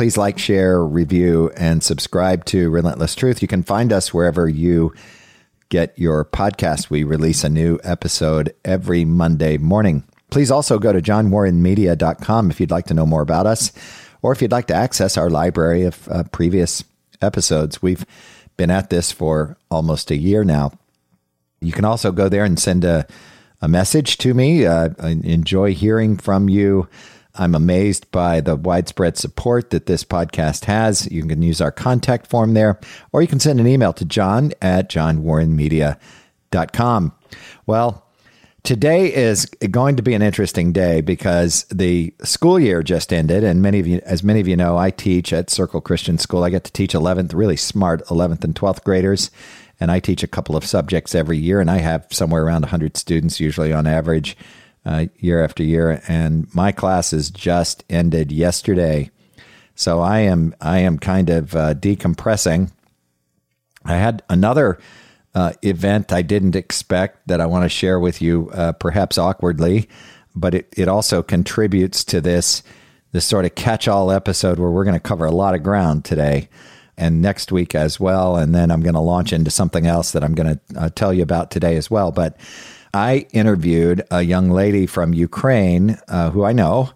[0.00, 3.42] Please like, share, review, and subscribe to Relentless Truth.
[3.42, 4.94] You can find us wherever you
[5.68, 6.88] get your podcast.
[6.88, 10.04] We release a new episode every Monday morning.
[10.30, 13.72] Please also go to johnwarrenmedia.com if you'd like to know more about us
[14.22, 16.82] or if you'd like to access our library of uh, previous
[17.20, 17.82] episodes.
[17.82, 18.06] We've
[18.56, 20.72] been at this for almost a year now.
[21.60, 23.06] You can also go there and send a,
[23.60, 24.64] a message to me.
[24.64, 26.88] Uh, I enjoy hearing from you.
[27.34, 31.10] I'm amazed by the widespread support that this podcast has.
[31.10, 32.80] You can use our contact form there,
[33.12, 37.12] or you can send an email to john at johnwarrenmedia.com.
[37.66, 38.06] Well,
[38.62, 43.62] today is going to be an interesting day because the school year just ended, and
[43.62, 46.44] many of you, as many of you know, I teach at Circle Christian School.
[46.44, 49.30] I get to teach 11th, really smart 11th and 12th graders,
[49.78, 52.96] and I teach a couple of subjects every year, and I have somewhere around 100
[52.96, 54.36] students usually on average
[54.90, 56.02] uh, year after year.
[56.08, 59.10] And my classes just ended yesterday,
[59.74, 62.72] so I am I am kind of uh, decompressing.
[63.84, 64.78] I had another
[65.34, 69.88] uh, event I didn't expect that I want to share with you, uh, perhaps awkwardly,
[70.34, 72.62] but it, it also contributes to this
[73.12, 76.04] this sort of catch all episode where we're going to cover a lot of ground
[76.04, 76.48] today
[76.96, 78.36] and next week as well.
[78.36, 81.12] And then I'm going to launch into something else that I'm going to uh, tell
[81.12, 82.12] you about today as well.
[82.12, 82.36] But
[82.92, 86.90] I interviewed a young lady from Ukraine uh, who I know,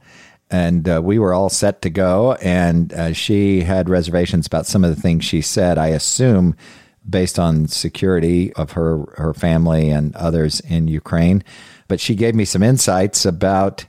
[0.50, 2.34] and uh, we were all set to go.
[2.34, 5.78] And uh, she had reservations about some of the things she said.
[5.78, 6.56] I assume
[7.08, 11.44] based on security of her her family and others in Ukraine.
[11.86, 13.84] But she gave me some insights about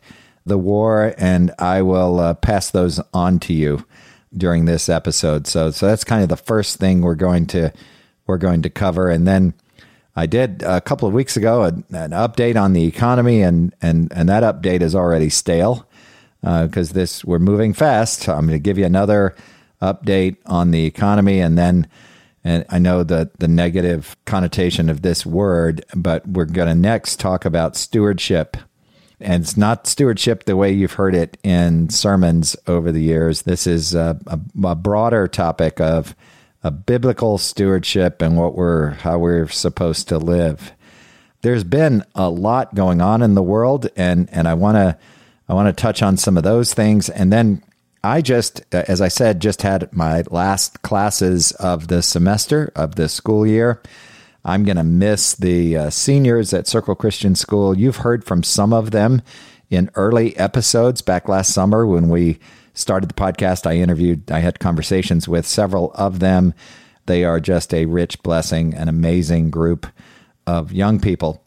[0.46, 3.86] the war, and I will uh, pass those on to you
[4.36, 5.48] during this episode.
[5.48, 7.72] So, so that's kind of the first thing we're going to
[8.28, 9.54] we're going to cover, and then
[10.16, 14.12] I did a couple of weeks ago an, an update on the economy, and and
[14.14, 15.88] and that update is already stale
[16.42, 18.30] because uh, this we're moving fast.
[18.30, 19.36] I'm going to give you another
[19.82, 21.88] update on the economy, and then
[22.44, 27.20] and I know the the negative connotation of this word, but we're going to next
[27.20, 28.56] talk about stewardship.
[29.22, 33.44] And it's not stewardship the way you've heard it in sermons over the years.
[33.44, 36.14] This is a, a, a broader topic of
[36.66, 40.72] a biblical stewardship and what we're how we're supposed to live.
[41.42, 44.98] There's been a lot going on in the world and and I want to
[45.48, 47.62] I want to touch on some of those things and then
[48.04, 53.10] I just as I said just had my last classes of the semester of the
[53.10, 53.80] school year.
[54.44, 57.78] I'm going to miss the uh, seniors at Circle Christian School.
[57.78, 59.22] You've heard from some of them
[59.70, 62.40] in early episodes back last summer when we
[62.76, 66.54] started the podcast, I interviewed, I had conversations with several of them.
[67.08, 69.88] They are just a rich blessing, an amazing group
[70.46, 71.44] of young people.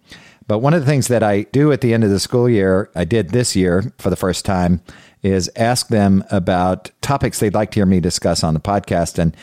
[0.47, 2.91] But one of the things that I do at the end of the school year,
[2.95, 4.81] I did this year for the first time,
[5.23, 9.19] is ask them about topics they'd like to hear me discuss on the podcast.
[9.19, 9.37] And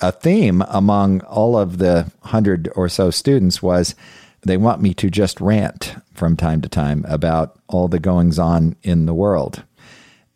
[0.00, 3.94] a theme among all of the hundred or so students was
[4.42, 8.76] they want me to just rant from time to time about all the goings on
[8.82, 9.62] in the world.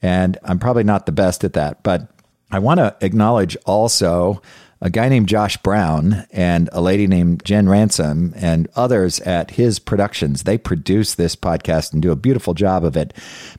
[0.03, 2.09] And I'm probably not the best at that, but
[2.51, 4.41] I want to acknowledge also
[4.81, 9.79] a guy named Josh Brown and a lady named Jen Ransom and others at his
[9.79, 10.43] productions.
[10.43, 13.15] They produce this podcast and do a beautiful job of it.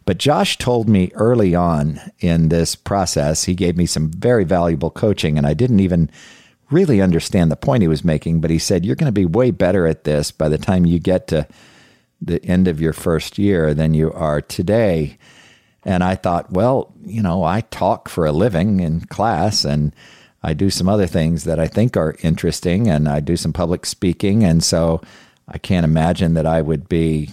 [0.05, 4.91] But Josh told me early on in this process, he gave me some very valuable
[4.91, 6.11] coaching, and I didn't even
[6.69, 8.39] really understand the point he was making.
[8.39, 10.99] But he said, You're going to be way better at this by the time you
[10.99, 11.47] get to
[12.21, 15.17] the end of your first year than you are today.
[15.87, 19.95] And I thought, well, you know, I talk for a living in class and
[20.43, 23.85] I do some other things that I think are interesting and I do some public
[23.85, 24.43] speaking.
[24.43, 25.01] And so
[25.47, 27.29] I can't imagine that I would be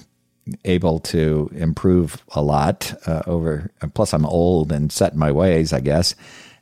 [0.64, 3.72] able to improve a lot uh, over.
[3.92, 6.14] Plus, I'm old and set in my ways, I guess.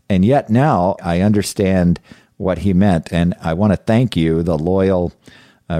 [0.08, 2.00] And yet now I understand
[2.38, 3.12] what he meant.
[3.12, 5.12] And I want to thank you, the loyal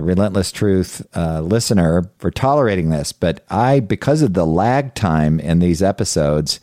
[0.01, 5.59] Relentless Truth uh, listener for tolerating this, but I, because of the lag time in
[5.59, 6.61] these episodes,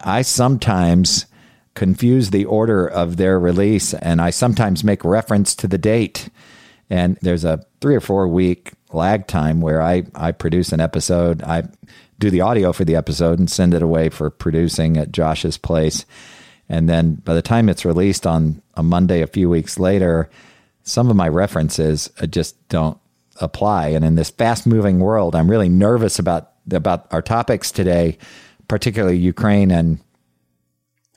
[0.00, 1.26] I sometimes
[1.74, 6.28] confuse the order of their release and I sometimes make reference to the date.
[6.90, 11.42] And there's a three or four week lag time where I, I produce an episode.
[11.42, 11.64] I
[12.18, 16.04] do the audio for the episode and send it away for producing at Josh's place.
[16.68, 20.30] And then by the time it's released on a Monday, a few weeks later,
[20.82, 22.98] some of my references uh, just don't
[23.40, 23.88] apply.
[23.88, 28.16] And in this fast moving world, I'm really nervous about about our topics today,
[28.68, 29.98] particularly Ukraine and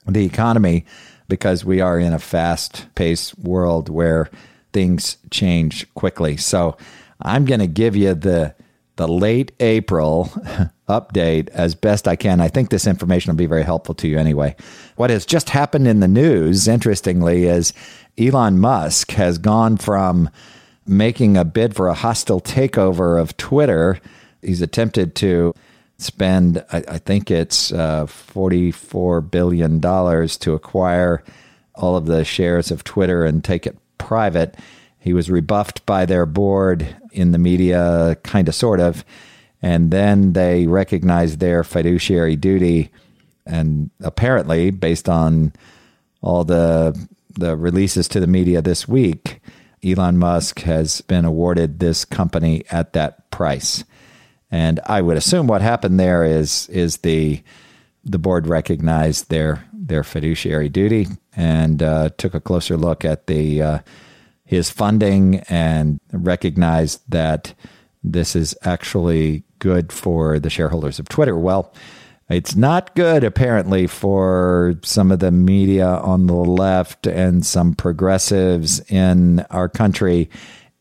[0.07, 0.85] the economy,
[1.27, 4.29] because we are in a fast paced world where
[4.73, 6.35] things change quickly.
[6.35, 6.77] So
[7.21, 8.55] I'm going to give you the
[8.97, 10.31] the late April
[10.89, 12.39] update as best I can.
[12.39, 14.55] I think this information will be very helpful to you anyway.
[14.95, 17.73] What has just happened in the news, interestingly, is
[18.17, 20.29] Elon Musk has gone from
[20.87, 23.99] making a bid for a hostile takeover of Twitter.
[24.41, 25.53] He's attempted to
[25.97, 31.23] spend, I, I think it's uh, $44 billion to acquire
[31.73, 34.55] all of the shares of Twitter and take it private.
[34.99, 39.03] He was rebuffed by their board in the media, kind of, sort of.
[39.61, 42.91] And then they recognized their fiduciary duty.
[43.45, 45.53] And apparently, based on
[46.21, 49.41] all the the releases to the media this week,
[49.83, 53.83] Elon Musk has been awarded this company at that price.
[54.51, 57.43] And I would assume what happened there is is the
[58.03, 63.61] the board recognized their their fiduciary duty and uh, took a closer look at the
[63.61, 63.79] uh,
[64.45, 67.53] his funding and recognized that
[68.03, 71.37] this is actually good for the shareholders of Twitter.
[71.37, 71.73] Well,
[72.29, 78.79] it's not good, apparently, for some of the media on the left and some progressives
[78.91, 80.29] in our country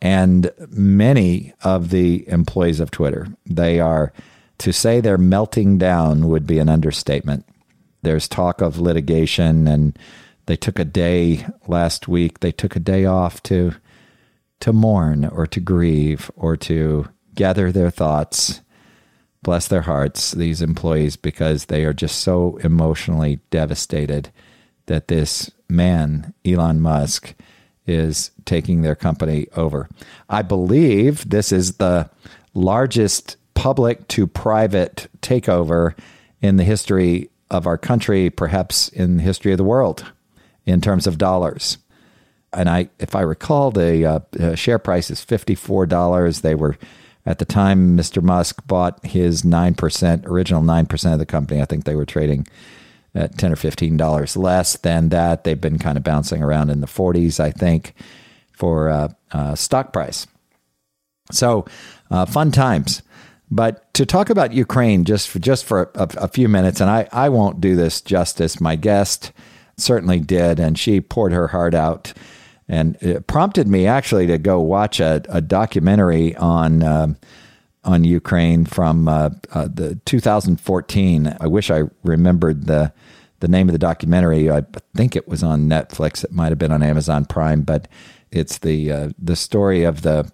[0.00, 3.26] and many of the employees of Twitter.
[3.46, 4.12] They are,
[4.58, 7.46] to say they're melting down would be an understatement.
[8.02, 9.98] There's talk of litigation, and
[10.46, 12.40] they took a day last week.
[12.40, 13.74] They took a day off to
[14.60, 18.62] to mourn or to grieve or to gather their thoughts
[19.44, 24.32] bless their hearts, these employees, because they are just so emotionally devastated
[24.86, 27.34] that this man, Elon Musk,
[27.86, 29.88] is taking their company over.
[30.28, 32.10] I believe this is the
[32.54, 35.94] largest public to private takeover
[36.40, 40.04] in the history of our country, perhaps in the history of the world,
[40.66, 41.78] in terms of dollars.
[42.52, 46.40] And I, if I recall, the uh, share price is fifty-four dollars.
[46.40, 46.76] They were
[47.26, 48.22] at the time Mr.
[48.22, 52.46] Musk bought his 9%, original 9% of the company, I think they were trading
[53.14, 55.44] at 10 or $15 less than that.
[55.44, 57.94] They've been kind of bouncing around in the 40s, I think,
[58.52, 60.26] for uh, uh, stock price.
[61.30, 61.64] So,
[62.10, 63.02] uh, fun times.
[63.50, 67.08] But to talk about Ukraine just for, just for a, a, few minutes, and I,
[67.12, 68.60] I won't do this justice.
[68.60, 69.32] My guest
[69.76, 72.12] certainly did, and she poured her heart out
[72.68, 77.16] and it prompted me actually to go watch a, a documentary on um,
[77.84, 81.36] on Ukraine from uh, uh, the 2014.
[81.38, 82.92] I wish I remembered the
[83.40, 84.50] the name of the documentary.
[84.50, 84.64] I
[84.94, 86.24] think it was on Netflix.
[86.24, 87.88] It might have been on Amazon Prime, but
[88.30, 90.30] it's the uh, the story of the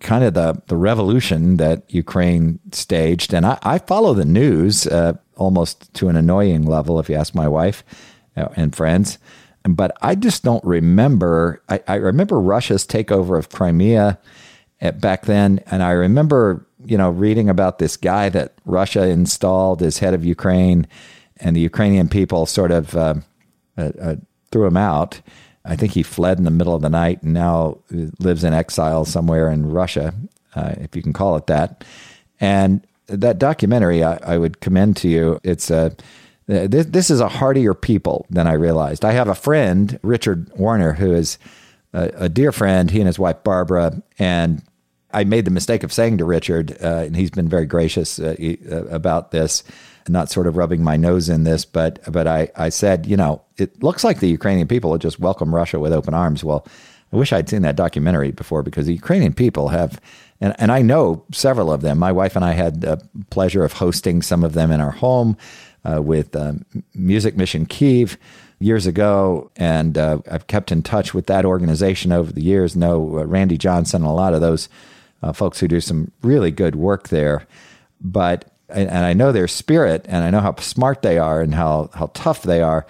[0.00, 3.34] kind of the the revolution that Ukraine staged.
[3.34, 7.34] And I, I follow the news uh, almost to an annoying level, if you ask
[7.34, 7.84] my wife
[8.36, 9.18] uh, and friends
[9.74, 11.62] but I just don't remember.
[11.68, 14.18] I, I remember Russia's takeover of Crimea
[14.80, 19.82] at, back then, and I remember you know reading about this guy that Russia installed
[19.82, 20.86] as head of Ukraine,
[21.38, 23.14] and the Ukrainian people sort of uh,
[23.78, 24.16] uh, uh,
[24.50, 25.20] threw him out.
[25.64, 29.04] I think he fled in the middle of the night and now lives in exile
[29.04, 30.14] somewhere in Russia,
[30.54, 31.84] uh, if you can call it that.
[32.38, 35.40] And that documentary, I, I would commend to you.
[35.42, 35.90] It's a uh,
[36.46, 39.04] this, this is a heartier people than I realized.
[39.04, 41.38] I have a friend, Richard Warner, who is
[41.92, 44.02] a, a dear friend, he and his wife, Barbara.
[44.18, 44.62] And
[45.12, 48.36] I made the mistake of saying to Richard, uh, and he's been very gracious uh,
[48.70, 49.64] uh, about this,
[50.08, 53.42] not sort of rubbing my nose in this, but but I, I said, you know,
[53.56, 56.44] it looks like the Ukrainian people would just welcome Russia with open arms.
[56.44, 56.66] Well,
[57.12, 60.00] I wish I'd seen that documentary before because the Ukrainian people have,
[60.40, 61.98] and, and I know several of them.
[61.98, 63.00] My wife and I had the
[63.30, 65.36] pleasure of hosting some of them in our home
[65.88, 66.64] uh, with um,
[66.94, 68.18] Music Mission Kiev
[68.58, 72.74] years ago, and uh, I've kept in touch with that organization over the years.
[72.74, 74.68] Know uh, Randy Johnson and a lot of those
[75.22, 77.46] uh, folks who do some really good work there.
[78.00, 81.90] But and I know their spirit, and I know how smart they are, and how
[81.94, 82.86] how tough they are.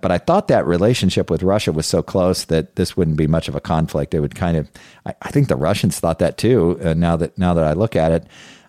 [0.00, 3.48] But I thought that relationship with Russia was so close that this wouldn't be much
[3.48, 4.14] of a conflict.
[4.14, 4.70] It would kind of,
[5.06, 6.78] I, I think the Russians thought that too.
[6.84, 8.26] Uh, now that now that I look at it,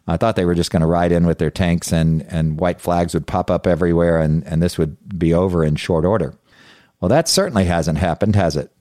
[0.08, 2.80] I thought they were just going to ride in with their tanks and, and white
[2.80, 6.34] flags would pop up everywhere and, and this would be over in short order.
[7.00, 8.72] Well, that certainly hasn't happened, has it?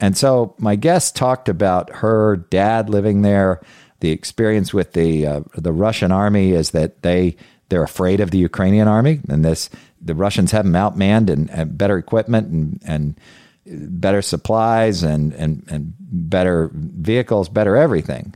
[0.00, 3.60] And so my guest talked about her dad living there.
[4.00, 7.36] The experience with the uh, the Russian army is that they
[7.68, 9.68] they're afraid of the Ukrainian army, and this
[10.00, 13.20] the Russians have them outmanned and, and better equipment and, and
[13.66, 18.34] better supplies and, and, and better vehicles, better everything.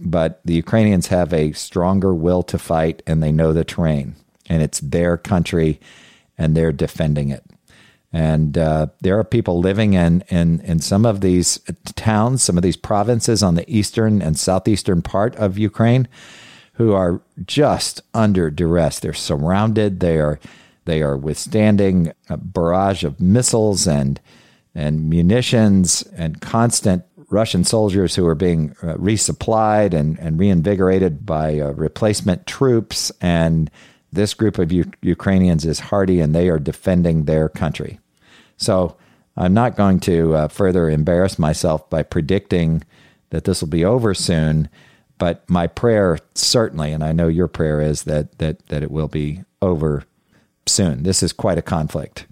[0.00, 4.16] But the Ukrainians have a stronger will to fight and they know the terrain.
[4.48, 5.80] And it's their country
[6.36, 7.44] and they're defending it.
[8.12, 11.58] And uh, there are people living in, in, in some of these
[11.96, 16.06] towns, some of these provinces on the eastern and southeastern part of Ukraine
[16.74, 19.00] who are just under duress.
[19.00, 20.00] They're surrounded.
[20.00, 20.38] They are
[20.84, 24.20] they are withstanding a barrage of missiles and
[24.74, 31.58] and munitions and constant Russian soldiers who are being uh, resupplied and, and reinvigorated by
[31.58, 33.12] uh, replacement troops.
[33.20, 33.70] And
[34.12, 37.98] this group of U- Ukrainians is hardy and they are defending their country.
[38.56, 38.96] So
[39.36, 42.84] I'm not going to uh, further embarrass myself by predicting
[43.30, 44.68] that this will be over soon.
[45.18, 49.08] But my prayer certainly, and I know your prayer is that that that it will
[49.08, 50.04] be over
[50.66, 51.02] soon.
[51.02, 52.26] This is quite a conflict.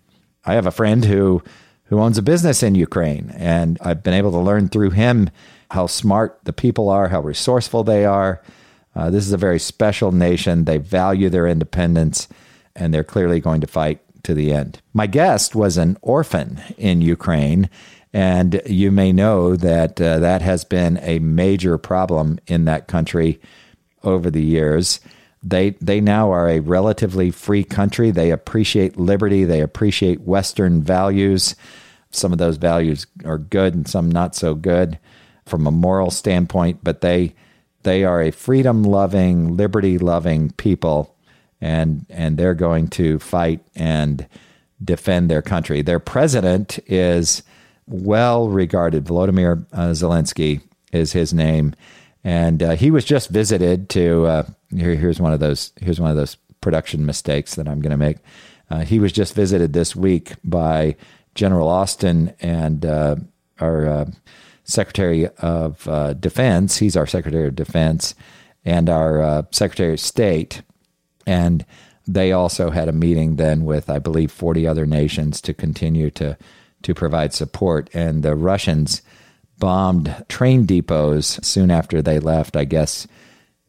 [0.44, 1.42] I have a friend who
[1.92, 5.28] who owns a business in Ukraine, and I've been able to learn through him
[5.70, 8.42] how smart the people are, how resourceful they are.
[8.96, 10.64] Uh, this is a very special nation.
[10.64, 12.28] They value their independence,
[12.74, 14.80] and they're clearly going to fight to the end.
[14.94, 17.68] My guest was an orphan in Ukraine
[18.14, 23.38] and you may know that uh, that has been a major problem in that country
[24.02, 25.00] over the years.
[25.42, 28.10] They, they now are a relatively free country.
[28.10, 31.54] They appreciate liberty, they appreciate Western values.
[32.12, 34.98] Some of those values are good and some not so good
[35.46, 37.34] from a moral standpoint, but they,
[37.82, 41.16] they are a freedom loving, liberty loving people,
[41.60, 44.26] and, and they're going to fight and
[44.84, 45.82] defend their country.
[45.82, 47.42] Their president is
[47.86, 49.04] well regarded.
[49.04, 50.60] Volodymyr uh, Zelensky
[50.92, 51.74] is his name,
[52.24, 54.26] and uh, he was just visited to.
[54.26, 55.72] Uh, here, here's one of those.
[55.80, 58.18] Here's one of those production mistakes that I'm going to make.
[58.70, 60.96] Uh, he was just visited this week by
[61.34, 63.16] General Austin and uh,
[63.60, 64.04] our uh,
[64.64, 65.84] Secretary of
[66.20, 66.78] Defense.
[66.78, 68.14] He's our Secretary of Defense
[68.64, 70.62] and our Secretary of State,
[71.26, 71.64] and
[72.06, 76.36] they also had a meeting then with, I believe, 40 other nations to continue to
[76.82, 77.88] to provide support.
[77.94, 79.02] And the Russians
[79.58, 83.06] bombed train depots soon after they left, I guess,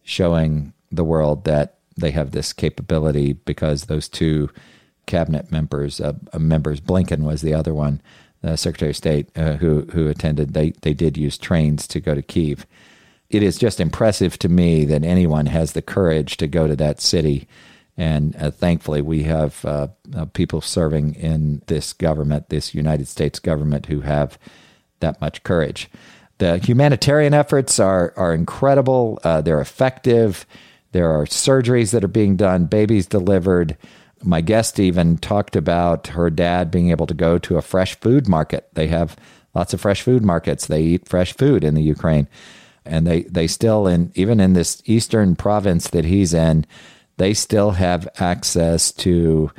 [0.04, 4.50] showing the world that they have this capability because those two
[5.06, 8.02] cabinet members, uh, uh members, Blinken was the other one,
[8.42, 10.54] the Secretary of State, uh, who who attended.
[10.54, 12.66] They they did use trains to go to Kiev.
[13.30, 17.02] It is just impressive to me that anyone has the courage to go to that
[17.02, 17.48] city
[17.98, 23.40] and uh, thankfully, we have uh, uh, people serving in this government, this United States
[23.40, 24.40] government, who have
[25.00, 25.90] that much courage.
[26.40, 30.46] The humanitarian efforts are, are incredible, uh, they're effective.
[30.92, 33.78] There are surgeries that are being done, babies delivered.
[34.24, 38.28] My guest even talked about her dad being able to go to a fresh food
[38.28, 38.70] market.
[38.74, 39.18] They have
[39.54, 40.68] lots of fresh food markets.
[40.68, 42.28] They eat fresh food in the Ukraine.
[42.86, 46.66] And they, they still, in even in this eastern province that he's in,
[47.18, 49.52] they still have access to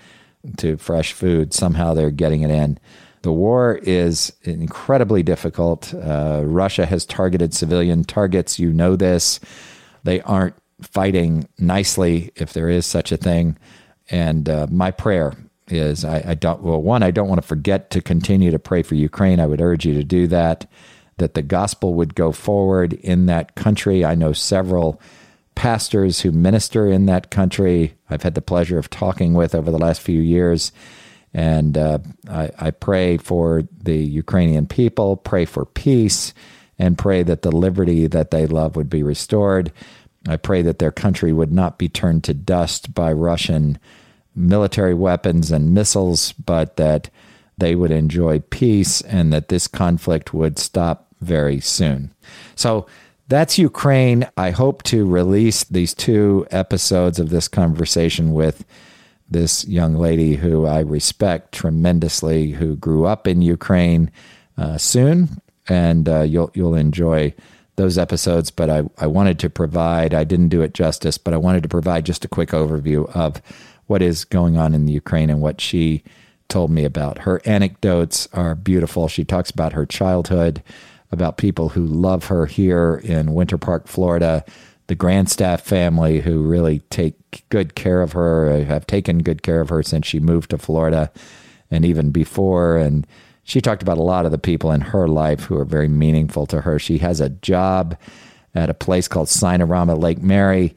[0.58, 1.54] to fresh food.
[1.54, 2.78] Somehow they're getting it in.
[3.22, 5.94] The war is incredibly difficult.
[5.94, 8.58] Uh, Russia has targeted civilian targets.
[8.58, 9.40] You know this.
[10.02, 13.56] They aren't fighting nicely, if there is such a thing.
[14.14, 15.34] And uh, my prayer
[15.66, 18.84] is I, I, don't, well, one, I don't want to forget to continue to pray
[18.84, 19.40] for Ukraine.
[19.40, 20.70] I would urge you to do that,
[21.16, 24.04] that the gospel would go forward in that country.
[24.04, 25.00] I know several
[25.56, 27.94] pastors who minister in that country.
[28.08, 30.70] I've had the pleasure of talking with over the last few years.
[31.32, 31.98] And uh,
[32.30, 36.32] I, I, pray for the Ukrainian people, pray for peace,
[36.78, 39.72] and pray that the liberty that they love would be restored.
[40.28, 43.80] I pray that their country would not be turned to dust by Russian
[44.34, 47.10] military weapons and missiles, but that
[47.58, 52.12] they would enjoy peace and that this conflict would stop very soon.
[52.56, 52.86] So
[53.28, 54.28] that's Ukraine.
[54.36, 58.64] I hope to release these two episodes of this conversation with
[59.30, 64.10] this young lady who I respect tremendously, who grew up in Ukraine
[64.58, 67.34] uh, soon, and uh, you'll you'll enjoy
[67.76, 68.50] those episodes.
[68.50, 71.68] But I, I wanted to provide, I didn't do it justice, but I wanted to
[71.68, 73.40] provide just a quick overview of
[73.86, 76.02] what is going on in the Ukraine and what she
[76.48, 77.18] told me about.
[77.18, 79.08] Her anecdotes are beautiful.
[79.08, 80.62] She talks about her childhood
[81.10, 84.44] about people who love her here in Winter Park, Florida,
[84.88, 89.60] the Grandstaff family who really take good care of her, uh, have taken good care
[89.62, 91.10] of her since she moved to Florida
[91.70, 92.76] and even before.
[92.76, 93.06] And
[93.44, 96.46] she talked about a lot of the people in her life who are very meaningful
[96.46, 96.78] to her.
[96.78, 97.96] She has a job
[98.54, 100.74] at a place called Sinorama Lake Mary.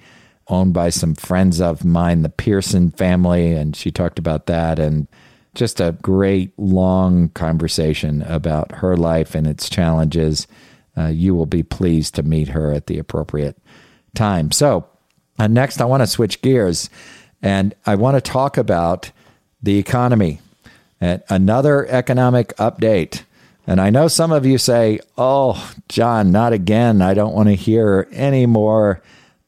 [0.49, 5.07] Owned by some friends of mine, the Pearson family, and she talked about that and
[5.55, 10.47] just a great long conversation about her life and its challenges.
[10.95, 13.57] Uh, you will be pleased to meet her at the appropriate
[14.15, 14.51] time.
[14.51, 14.87] So,
[15.39, 16.89] uh, next, I want to switch gears
[17.41, 19.11] and I want to talk about
[19.61, 20.39] the economy.
[20.99, 23.23] And another economic update.
[23.67, 27.01] And I know some of you say, Oh, John, not again.
[27.01, 29.01] I don't want to hear any more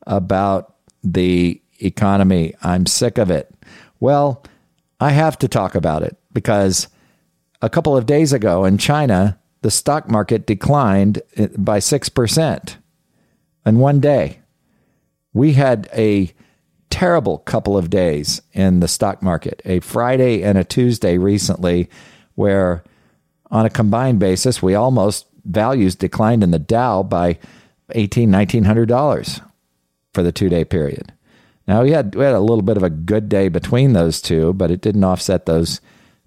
[0.06, 2.54] about the economy.
[2.62, 3.54] I'm sick of it.
[4.00, 4.44] Well,
[5.00, 6.88] I have to talk about it because
[7.62, 12.76] a couple of days ago in China, the stock market declined eh, by 6%
[13.66, 14.40] in one day.
[15.34, 16.34] We had a
[16.90, 21.90] terrible couple of days in the stock market, a Friday and a Tuesday recently,
[22.36, 22.84] where
[23.52, 27.38] on a combined basis, we almost values declined in the Dow by
[27.92, 29.42] eighteen, nineteen hundred dollars
[30.20, 31.14] for the two day period.
[31.66, 34.52] Now we had we had a little bit of a good day between those two,
[34.52, 35.80] but it didn't offset those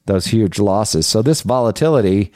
[0.07, 1.07] those huge losses.
[1.07, 2.33] So this volatility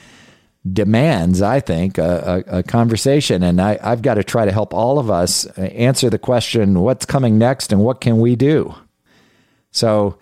[0.70, 4.74] demands, I think, a, a, a conversation, and I, I've got to try to help
[4.74, 8.74] all of us answer the question: What's coming next, and what can we do?
[9.70, 10.18] So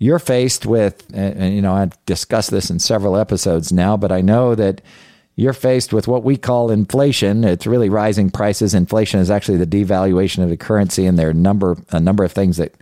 [0.00, 4.20] you're faced with, and you know, I've discussed this in several episodes now, but I
[4.20, 4.80] know that
[5.34, 7.44] you're faced with what we call inflation.
[7.44, 8.74] It's really rising prices.
[8.74, 12.32] Inflation is actually the devaluation of the currency, and there are number a number of
[12.32, 12.74] things that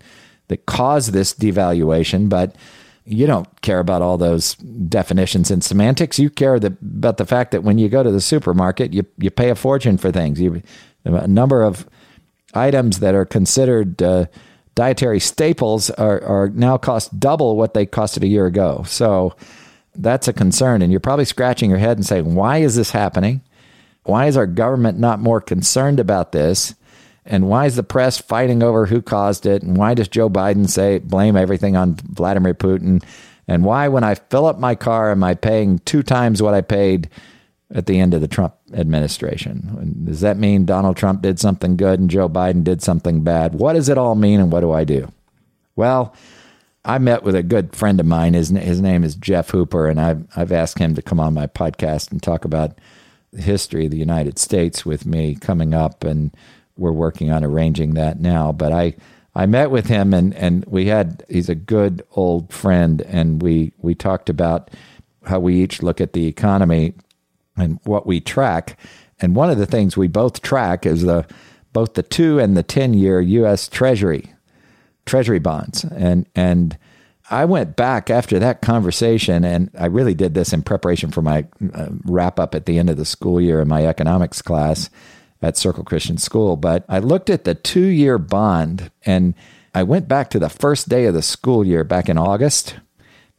[0.49, 2.29] that cause this devaluation.
[2.29, 2.57] But
[3.05, 6.19] you don't care about all those definitions and semantics.
[6.19, 9.31] You care the, about the fact that when you go to the supermarket, you you
[9.31, 10.41] pay a fortune for things.
[10.41, 10.63] You
[11.05, 11.89] a number of
[12.53, 14.27] items that are considered uh,
[14.75, 18.83] dietary staples are, are now cost double what they costed a year ago.
[18.87, 19.35] So
[20.03, 20.83] that's a concern.
[20.83, 23.43] And you're probably scratching your head and saying, why is this happening?
[24.05, 26.75] Why is our government not more concerned about this?
[27.25, 29.63] And why is the press fighting over who caused it?
[29.63, 33.05] And why does Joe Biden say blame everything on Vladimir Putin?
[33.47, 36.61] And why, when I fill up my car, am I paying two times what I
[36.61, 37.09] paid
[37.73, 40.03] at the end of the Trump administration?
[40.05, 43.55] Does that mean Donald Trump did something good and Joe Biden did something bad?
[43.55, 45.13] What does it all mean and what do I do?
[45.77, 46.15] Well,
[46.85, 48.35] I met with a good friend of mine.
[48.35, 51.47] His his name is Jeff Hooper, and I've I've asked him to come on my
[51.47, 52.79] podcast and talk about
[53.33, 56.35] the history of the United States with me coming up, and
[56.77, 58.51] we're working on arranging that now.
[58.53, 58.95] But I
[59.35, 63.73] I met with him, and and we had he's a good old friend, and we
[63.79, 64.71] we talked about
[65.27, 66.95] how we each look at the economy
[67.59, 68.79] and what we track.
[69.21, 71.27] And one of the things we both track is the
[71.75, 73.69] both the two and the ten year U.S.
[73.69, 74.33] Treasury
[75.11, 75.83] treasury bonds.
[75.85, 76.79] And, and
[77.31, 81.47] I went back after that conversation, and I really did this in preparation for my
[81.75, 84.89] uh, wrap up at the end of the school year in my economics class
[85.43, 86.57] at Circle Christian School.
[86.57, 89.35] But I looked at the two year bond and
[89.75, 92.77] I went back to the first day of the school year back in August.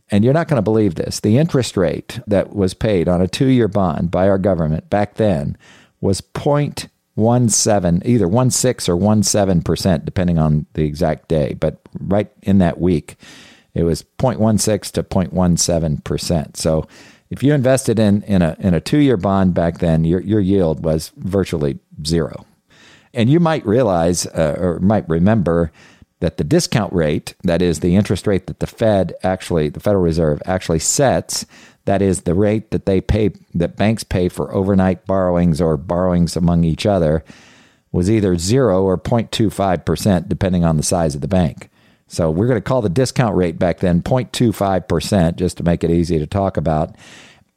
[0.09, 1.21] And you're not going to believe this.
[1.21, 5.15] The interest rate that was paid on a two year bond by our government back
[5.15, 5.57] then
[6.01, 11.27] was point one seven, either one six or one seven percent, depending on the exact
[11.27, 11.53] day.
[11.53, 13.15] But right in that week,
[13.73, 16.57] it was 0.16 to 0.17 percent.
[16.57, 16.87] So
[17.29, 20.41] if you invested in in a in a two year bond back then, your your
[20.41, 22.45] yield was virtually zero.
[23.13, 25.71] And you might realize uh, or might remember
[26.21, 30.03] that the discount rate, that is the interest rate that the Fed actually, the Federal
[30.03, 31.45] Reserve actually sets,
[31.85, 36.35] that is the rate that they pay, that banks pay for overnight borrowings or borrowings
[36.35, 37.23] among each other,
[37.91, 41.69] was either zero or 0.25%, depending on the size of the bank.
[42.07, 45.89] So we're going to call the discount rate back then 0.25%, just to make it
[45.89, 46.95] easy to talk about.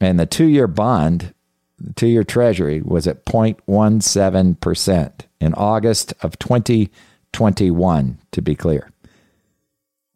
[0.01, 1.35] And the two year bond,
[1.79, 8.91] the two year treasury, was at 0.17% in August of 2021, to be clear.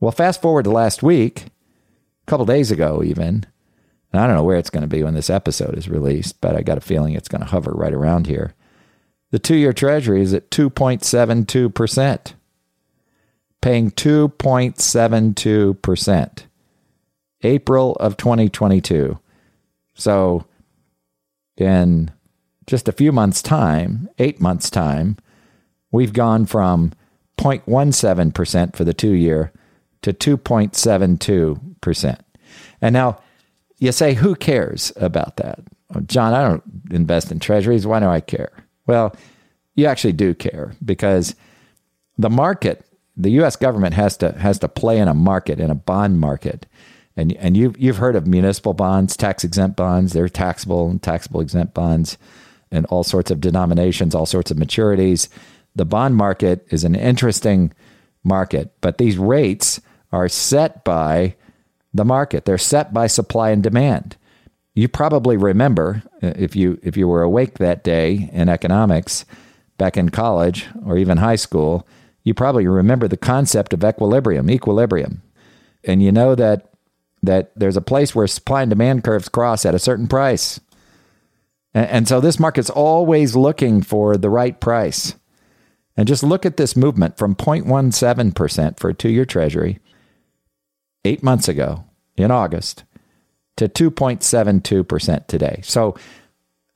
[0.00, 3.44] Well, fast forward to last week, a couple days ago, even,
[4.12, 6.54] and I don't know where it's going to be when this episode is released, but
[6.56, 8.54] I got a feeling it's going to hover right around here.
[9.30, 12.32] The two year treasury is at 2.72%,
[13.60, 16.44] paying 2.72%.
[17.42, 19.18] April of 2022.
[19.94, 20.46] So,
[21.56, 22.10] in
[22.66, 25.18] just a few months' time, eight months' time,
[25.92, 26.92] we've gone from
[27.38, 29.52] 0.17% for the two year
[30.02, 32.18] to 2.72%.
[32.80, 33.18] And now,
[33.78, 35.60] you say, who cares about that?
[36.06, 37.86] John, I don't invest in treasuries.
[37.86, 38.52] Why do I care?
[38.86, 39.16] Well,
[39.74, 41.34] you actually do care because
[42.18, 42.84] the market,
[43.16, 43.56] the U.S.
[43.56, 46.66] government has to has to play in a market, in a bond market,
[47.16, 50.12] and and you you've heard of municipal bonds, tax exempt bonds.
[50.12, 52.18] They're taxable and taxable exempt bonds,
[52.70, 55.28] and all sorts of denominations, all sorts of maturities.
[55.74, 57.72] the bond market is an interesting
[58.24, 61.34] market, but these rates are set by
[61.92, 62.44] the market.
[62.44, 64.16] They're set by supply and demand.
[64.74, 69.24] You probably remember uh, if you if you were awake that day in economics
[69.76, 71.86] back in college or even high school,
[72.22, 75.22] you probably remember the concept of equilibrium, equilibrium.
[75.84, 76.70] And you know that
[77.22, 80.60] that there's a place where supply and demand curves cross at a certain price.
[81.74, 85.14] And, and so this market's always looking for the right price.
[85.96, 89.80] And just look at this movement from 0.17% for a two year treasury
[91.08, 91.84] eight months ago
[92.16, 92.84] in August
[93.56, 95.60] to 2.72% today.
[95.64, 95.96] So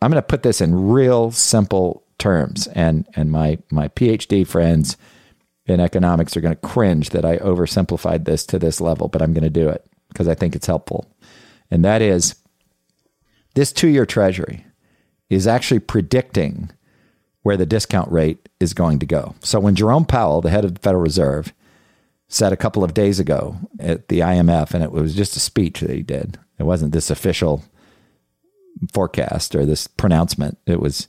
[0.00, 2.66] I'm going to put this in real simple terms.
[2.68, 4.96] And, and my, my PhD friends
[5.66, 9.32] in economics are going to cringe that I oversimplified this to this level, but I'm
[9.32, 11.06] going to do it because I think it's helpful.
[11.70, 12.34] And that is
[13.54, 14.66] this two year treasury
[15.28, 16.70] is actually predicting
[17.42, 19.34] where the discount rate is going to go.
[19.40, 21.52] So when Jerome Powell, the head of the Federal Reserve,
[22.32, 25.80] said a couple of days ago at the IMF, and it was just a speech
[25.80, 27.64] that he did, it wasn't this official
[28.92, 30.58] forecast or this pronouncement.
[30.66, 31.08] It was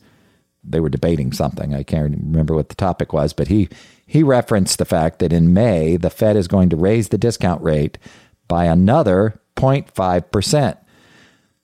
[0.65, 1.73] they were debating something.
[1.73, 3.69] I can't remember what the topic was, but he
[4.05, 7.62] he referenced the fact that in May the Fed is going to raise the discount
[7.62, 7.97] rate
[8.47, 10.77] by another 0.5%.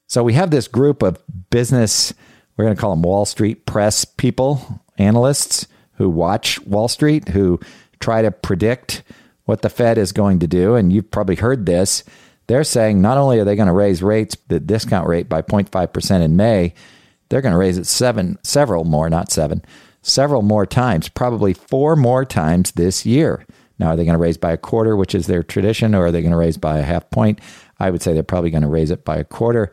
[0.08, 2.14] So we have this group of business
[2.56, 7.58] we're going to call them Wall Street press people, analysts who watch Wall Street, who
[8.02, 9.02] try to predict
[9.50, 10.76] what the Fed is going to do.
[10.76, 12.04] And you've probably heard this.
[12.46, 16.22] They're saying not only are they going to raise rates, the discount rate by 0.5%
[16.24, 16.76] in May,
[17.30, 19.66] they're going to raise it seven, several more, not seven,
[20.04, 23.44] several more times, probably four more times this year.
[23.80, 26.12] Now, are they going to raise by a quarter, which is their tradition, or are
[26.12, 27.40] they going to raise by a half point?
[27.80, 29.72] I would say they're probably going to raise it by a quarter.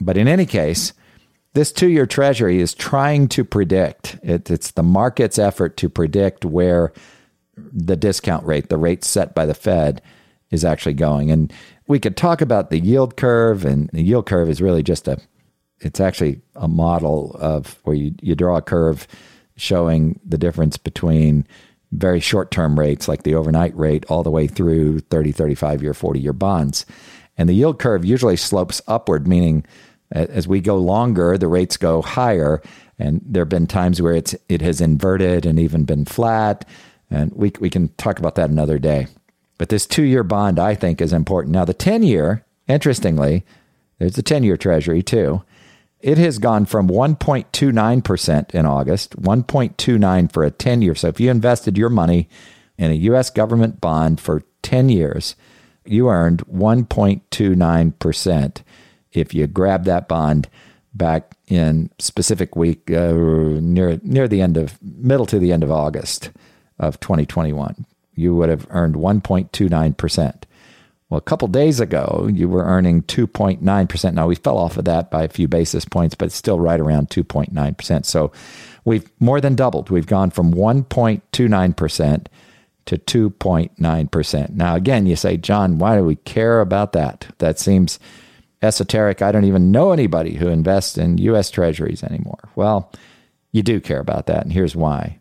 [0.00, 0.92] But in any case,
[1.54, 6.44] this two year treasury is trying to predict, it, it's the market's effort to predict
[6.44, 6.92] where
[7.56, 10.02] the discount rate, the rate set by the Fed,
[10.50, 11.30] is actually going.
[11.30, 11.52] And
[11.88, 15.18] we could talk about the yield curve, and the yield curve is really just a,
[15.80, 19.06] it's actually a model of where you, you draw a curve
[19.56, 21.46] showing the difference between
[21.92, 25.94] very short term rates like the overnight rate all the way through 30, 35 year,
[25.94, 26.84] 40 year bonds.
[27.38, 29.64] And the yield curve usually slopes upward, meaning
[30.10, 32.62] as we go longer, the rates go higher.
[32.98, 36.66] And there have been times where it's it has inverted and even been flat.
[37.10, 39.06] And we, we can talk about that another day.
[39.58, 41.52] But this two year bond, I think, is important.
[41.52, 43.44] Now, the 10 year, interestingly,
[43.98, 45.42] there's a 10 year treasury too.
[46.00, 50.94] It has gone from 1.29% in August, 1.29 for a 10 year.
[50.94, 52.28] So if you invested your money
[52.76, 53.30] in a U.S.
[53.30, 55.34] government bond for 10 years,
[55.84, 58.62] you earned 1.29%
[59.12, 60.48] if you grab that bond
[60.92, 65.70] back in specific week uh, near near the end of middle to the end of
[65.70, 66.30] August
[66.78, 70.46] of 2021, you would have earned 1.29 percent.
[71.08, 74.16] Well, a couple days ago, you were earning 2.9 percent.
[74.16, 77.10] Now we fell off of that by a few basis points, but still right around
[77.10, 78.06] 2.9 percent.
[78.06, 78.32] So
[78.84, 79.90] we've more than doubled.
[79.90, 82.28] We've gone from 1.29 percent
[82.86, 84.56] to 2.9 percent.
[84.56, 87.28] Now, again, you say, John, why do we care about that?
[87.38, 88.00] That seems
[88.62, 89.22] esoteric.
[89.22, 91.50] I don't even know anybody who invests in U.S.
[91.50, 92.48] Treasuries anymore.
[92.56, 92.90] Well,
[93.52, 95.18] you do care about that, and here's why.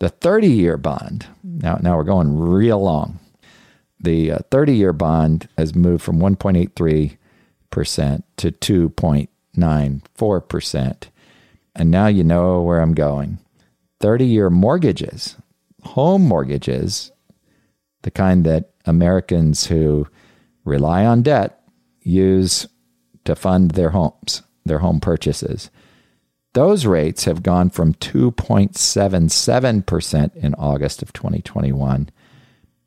[0.00, 3.18] The 30 year bond, now, now we're going real long.
[4.00, 11.02] The 30 uh, year bond has moved from 1.83% to 2.94%.
[11.74, 13.40] And now you know where I'm going.
[14.00, 15.34] 30 year mortgages,
[15.82, 17.10] home mortgages,
[18.02, 20.06] the kind that Americans who
[20.64, 21.60] rely on debt
[22.02, 22.68] use
[23.24, 25.70] to fund their homes, their home purchases.
[26.54, 32.10] Those rates have gone from 2.77% in August of 2021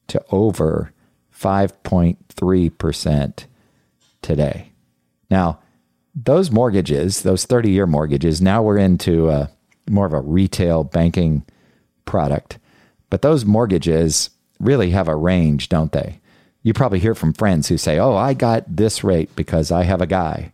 [0.08, 0.94] to over
[1.38, 3.46] 5.3%
[4.22, 4.72] today.
[5.30, 5.60] Now,
[6.14, 9.50] those mortgages, those 30 year mortgages, now we're into a,
[9.90, 11.46] more of a retail banking
[12.06, 12.60] product.
[13.10, 16.20] But those mortgages really have a range, don't they?
[16.64, 20.02] you probably hear from friends who say, Oh, I got this rate because I have
[20.02, 20.52] a guy.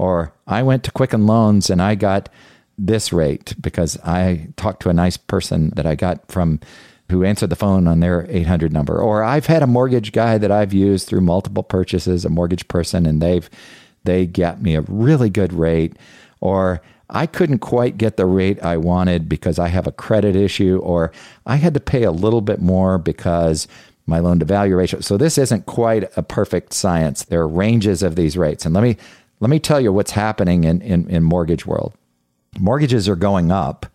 [0.00, 2.30] Or I went to Quicken Loans and I got
[2.78, 6.58] this rate because I talked to a nice person that I got from
[7.10, 8.98] who answered the phone on their 800 number.
[8.98, 13.04] Or I've had a mortgage guy that I've used through multiple purchases, a mortgage person,
[13.04, 13.50] and they've
[14.04, 15.98] they get me a really good rate.
[16.40, 20.80] Or I couldn't quite get the rate I wanted because I have a credit issue,
[20.82, 21.12] or
[21.44, 23.68] I had to pay a little bit more because
[24.06, 25.00] my loan to value ratio.
[25.00, 27.24] So this isn't quite a perfect science.
[27.24, 28.64] There are ranges of these rates.
[28.64, 28.96] And let me
[29.40, 31.94] let me tell you what's happening in, in, in mortgage world.
[32.58, 33.86] Mortgages are going up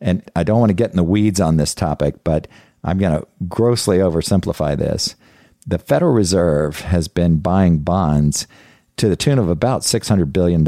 [0.00, 2.46] and I don't want to get in the weeds on this topic, but
[2.84, 5.14] I'm going to grossly oversimplify this.
[5.66, 8.46] The Federal Reserve has been buying bonds
[8.98, 10.66] to the tune of about $600 billion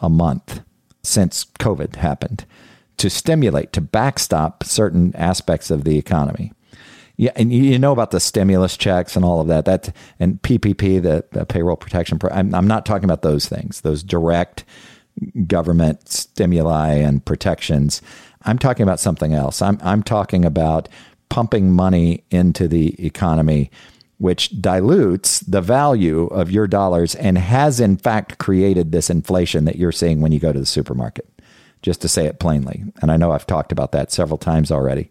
[0.00, 0.60] a month
[1.02, 2.44] since COVID happened
[2.98, 6.52] to stimulate, to backstop certain aspects of the economy.
[7.22, 9.64] Yeah, and you know about the stimulus checks and all of that.
[9.64, 12.18] That and PPP, the, the payroll protection.
[12.18, 13.82] Pro, I'm, I'm not talking about those things.
[13.82, 14.64] Those direct
[15.46, 18.02] government stimuli and protections.
[18.42, 19.62] I'm talking about something else.
[19.62, 20.88] I'm I'm talking about
[21.28, 23.70] pumping money into the economy,
[24.18, 29.76] which dilutes the value of your dollars and has in fact created this inflation that
[29.76, 31.28] you're seeing when you go to the supermarket.
[31.82, 35.08] Just to say it plainly, and I know I've talked about that several times already.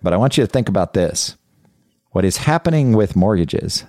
[0.00, 1.36] But I want you to think about this.
[2.18, 3.84] What is happening with mortgages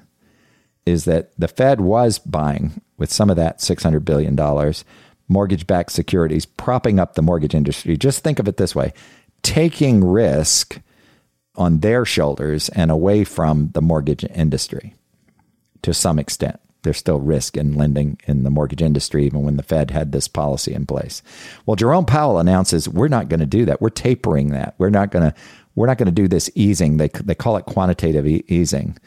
[0.85, 4.35] is that the Fed was buying, with some of that $600 billion,
[5.27, 7.97] mortgage backed securities, propping up the mortgage industry.
[7.97, 8.93] Just think of it this way
[9.41, 10.79] taking risk
[11.55, 14.93] on their shoulders and away from the mortgage industry
[15.81, 16.59] to some extent.
[16.83, 20.27] There's still risk in lending in the mortgage industry, even when the Fed had this
[20.27, 21.21] policy in place.
[21.65, 23.81] Well, Jerome Powell announces we're not going to do that.
[23.81, 24.75] We're tapering that.
[24.77, 25.37] We're not going to
[25.75, 26.97] we're not going to do this easing.
[26.97, 28.97] They, they call it quantitative e- easing,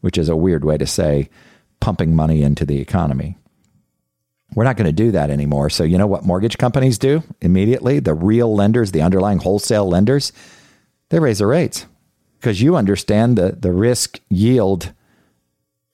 [0.00, 1.28] which is a weird way to say
[1.80, 3.36] pumping money into the economy.
[4.54, 5.70] We're not going to do that anymore.
[5.70, 8.00] So, you know what mortgage companies do immediately?
[8.00, 10.32] The real lenders, the underlying wholesale lenders,
[11.08, 11.86] they raise their rates
[12.38, 14.92] because you understand the, the risk yield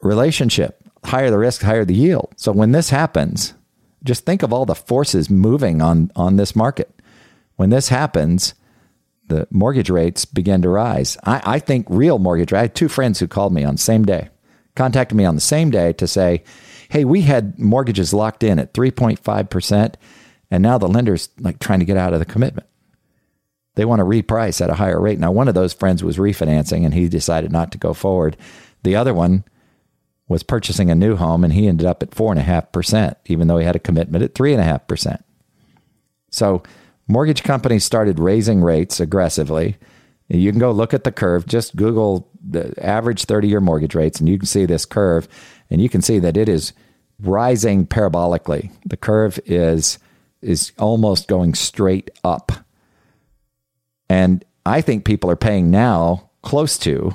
[0.02, 0.82] relationship.
[1.04, 2.34] Higher the risk, higher the yield.
[2.36, 3.54] So, when this happens,
[4.04, 7.00] just think of all the forces moving on, on this market.
[7.56, 8.54] When this happens,
[9.28, 11.16] the mortgage rates began to rise.
[11.24, 12.52] I, I think real mortgage.
[12.52, 14.28] I had two friends who called me on the same day,
[14.74, 16.42] contacted me on the same day to say,
[16.88, 19.96] "Hey, we had mortgages locked in at three point five percent,
[20.50, 22.66] and now the lender's like trying to get out of the commitment.
[23.74, 26.84] They want to reprice at a higher rate." Now, one of those friends was refinancing,
[26.84, 28.36] and he decided not to go forward.
[28.82, 29.44] The other one
[30.28, 33.16] was purchasing a new home, and he ended up at four and a half percent,
[33.26, 35.24] even though he had a commitment at three and a half percent.
[36.30, 36.62] So
[37.08, 39.76] mortgage companies started raising rates aggressively.
[40.28, 41.46] You can go look at the curve.
[41.46, 45.26] Just Google the average 30 year mortgage rates, and you can see this curve,
[45.70, 46.72] and you can see that it is
[47.18, 48.70] rising parabolically.
[48.84, 49.98] The curve is
[50.40, 52.52] is almost going straight up.
[54.08, 57.14] And I think people are paying now close to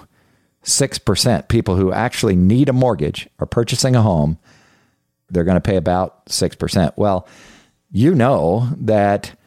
[0.65, 1.47] 6%.
[1.47, 4.37] People who actually need a mortgage are purchasing a home,
[5.29, 6.93] they're going to pay about 6%.
[6.97, 7.27] Well,
[7.91, 9.37] you know that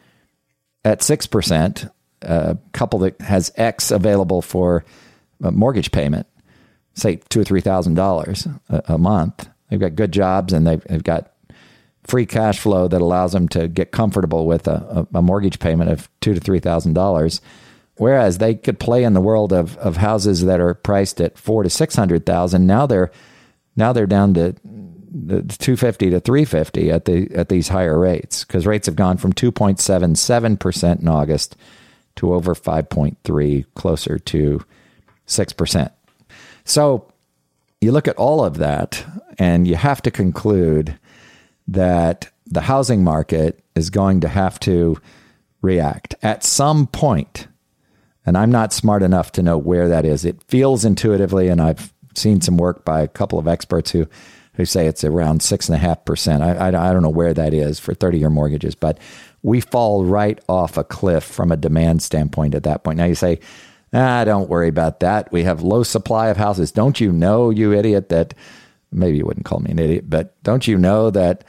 [0.83, 4.83] at 6%, a couple that has X available for
[5.43, 6.27] a mortgage payment,
[6.93, 9.47] say two or three thousand dollars a month.
[9.69, 11.33] They've got good jobs and they've, they've got
[12.03, 16.09] free cash flow that allows them to get comfortable with a, a, mortgage payment of
[16.21, 17.41] two to three thousand dollars.
[17.97, 21.63] Whereas they could play in the world of, of houses that are priced at four
[21.63, 22.65] to six hundred thousand.
[22.65, 23.11] Now they're
[23.75, 24.55] now they're down to
[25.11, 30.99] 250 to 350 at the at these higher rates because rates have gone from 2.77%
[30.99, 31.55] in August
[32.15, 34.63] to over 5.3 closer to
[35.27, 35.91] 6%.
[36.65, 37.11] So
[37.79, 39.05] you look at all of that
[39.37, 40.97] and you have to conclude
[41.67, 44.99] that the housing market is going to have to
[45.61, 47.47] react at some point
[48.25, 50.25] and I'm not smart enough to know where that is.
[50.25, 54.05] It feels intuitively and I've seen some work by a couple of experts who
[54.57, 56.43] who say it's around six and a half percent.
[56.43, 58.99] I, I don't know where that is for 30 year mortgages, but
[59.43, 62.97] we fall right off a cliff from a demand standpoint at that point.
[62.97, 63.39] Now you say,
[63.93, 65.31] ah, don't worry about that.
[65.31, 66.71] We have low supply of houses.
[66.71, 68.33] Don't you know, you idiot, that
[68.91, 71.43] maybe you wouldn't call me an idiot, but don't you know that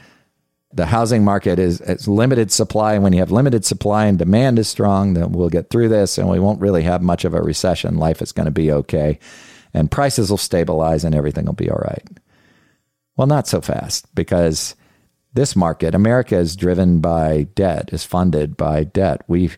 [0.73, 4.59] the housing market is it's limited supply and when you have limited supply and demand
[4.59, 7.41] is strong then we'll get through this and we won't really have much of a
[7.41, 9.19] recession life is going to be okay
[9.73, 12.07] and prices will stabilize and everything will be all right
[13.19, 14.77] well, not so fast because
[15.35, 19.23] this market, America is driven by debt, is funded by debt.
[19.27, 19.51] We,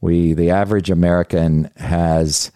[0.00, 2.50] we, the average American has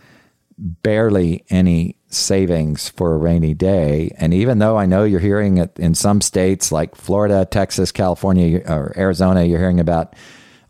[0.59, 4.11] barely any savings for a rainy day.
[4.19, 8.61] And even though I know you're hearing it in some states like Florida, Texas, California,
[8.67, 10.15] or Arizona, you're hearing about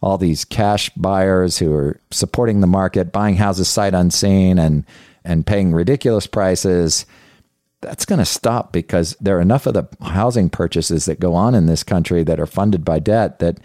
[0.03, 4.85] all these cash buyers who are supporting the market, buying houses sight unseen and
[5.25, 7.07] and paying ridiculous prices
[7.81, 11.55] that's going to stop because there are enough of the housing purchases that go on
[11.55, 13.59] in this country that are funded by debt that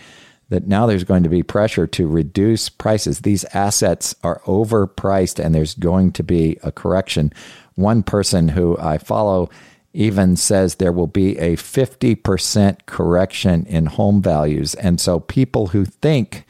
[0.49, 3.21] that now there's going to be pressure to reduce prices.
[3.21, 7.33] These assets are overpriced and there's going to be a correction.
[7.73, 9.49] One person who I follow
[9.93, 14.75] even says there will be a 50% correction in home values.
[14.75, 16.45] And so people who think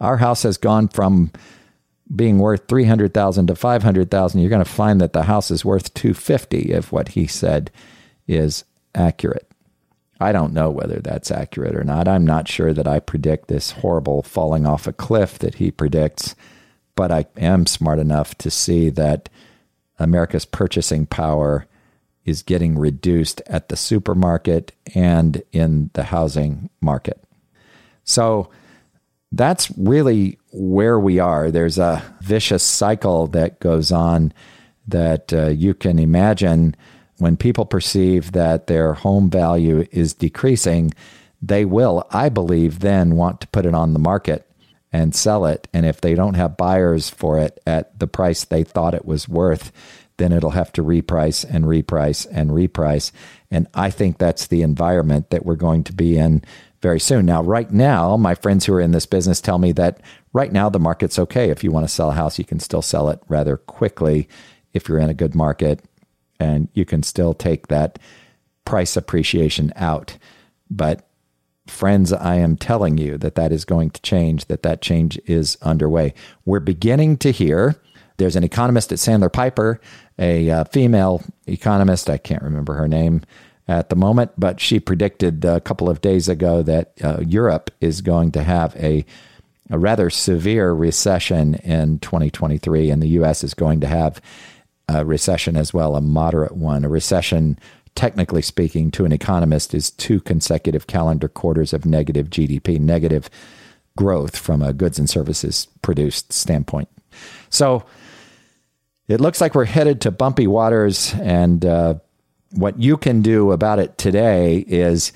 [0.00, 1.30] our house has gone from
[2.14, 6.72] being worth 300,000 to 500,000, you're going to find that the house is worth 250
[6.72, 7.70] if what he said
[8.26, 8.64] is
[8.94, 9.50] accurate.
[10.18, 12.08] I don't know whether that's accurate or not.
[12.08, 16.34] I'm not sure that I predict this horrible falling off a cliff that he predicts,
[16.94, 19.28] but I am smart enough to see that
[19.98, 21.66] America's purchasing power
[22.24, 27.22] is getting reduced at the supermarket and in the housing market.
[28.04, 28.50] So
[29.32, 31.50] that's really where we are.
[31.50, 34.32] There's a vicious cycle that goes on
[34.88, 36.74] that uh, you can imagine
[37.18, 40.92] when people perceive that their home value is decreasing,
[41.42, 44.50] they will, I believe, then want to put it on the market
[44.92, 45.68] and sell it.
[45.74, 49.28] And if they don't have buyers for it at the price they thought it was
[49.28, 49.72] worth,
[50.16, 53.12] then it'll have to reprice and reprice and reprice.
[53.50, 56.42] And I think that's the environment that we're going to be in
[56.80, 57.26] very soon.
[57.26, 60.00] Now, right now, my friends who are in this business tell me that
[60.36, 61.48] right now the market's okay.
[61.48, 64.28] If you want to sell a house, you can still sell it rather quickly
[64.74, 65.82] if you're in a good market
[66.38, 67.98] and you can still take that
[68.66, 70.18] price appreciation out.
[70.70, 71.08] But
[71.66, 75.56] friends, I am telling you that that is going to change, that that change is
[75.62, 76.12] underway.
[76.44, 77.74] We're beginning to hear
[78.18, 79.80] there's an economist at Sandler Piper,
[80.18, 83.22] a uh, female economist, I can't remember her name
[83.68, 88.02] at the moment, but she predicted a couple of days ago that uh, Europe is
[88.02, 89.06] going to have a
[89.70, 93.42] a rather severe recession in 2023, and the U.S.
[93.42, 94.20] is going to have
[94.88, 96.84] a recession as well, a moderate one.
[96.84, 97.58] A recession,
[97.94, 103.28] technically speaking, to an economist, is two consecutive calendar quarters of negative GDP, negative
[103.96, 106.88] growth from a goods and services produced standpoint.
[107.48, 107.84] So
[109.08, 111.14] it looks like we're headed to bumpy waters.
[111.14, 111.94] And uh,
[112.52, 115.12] what you can do about it today is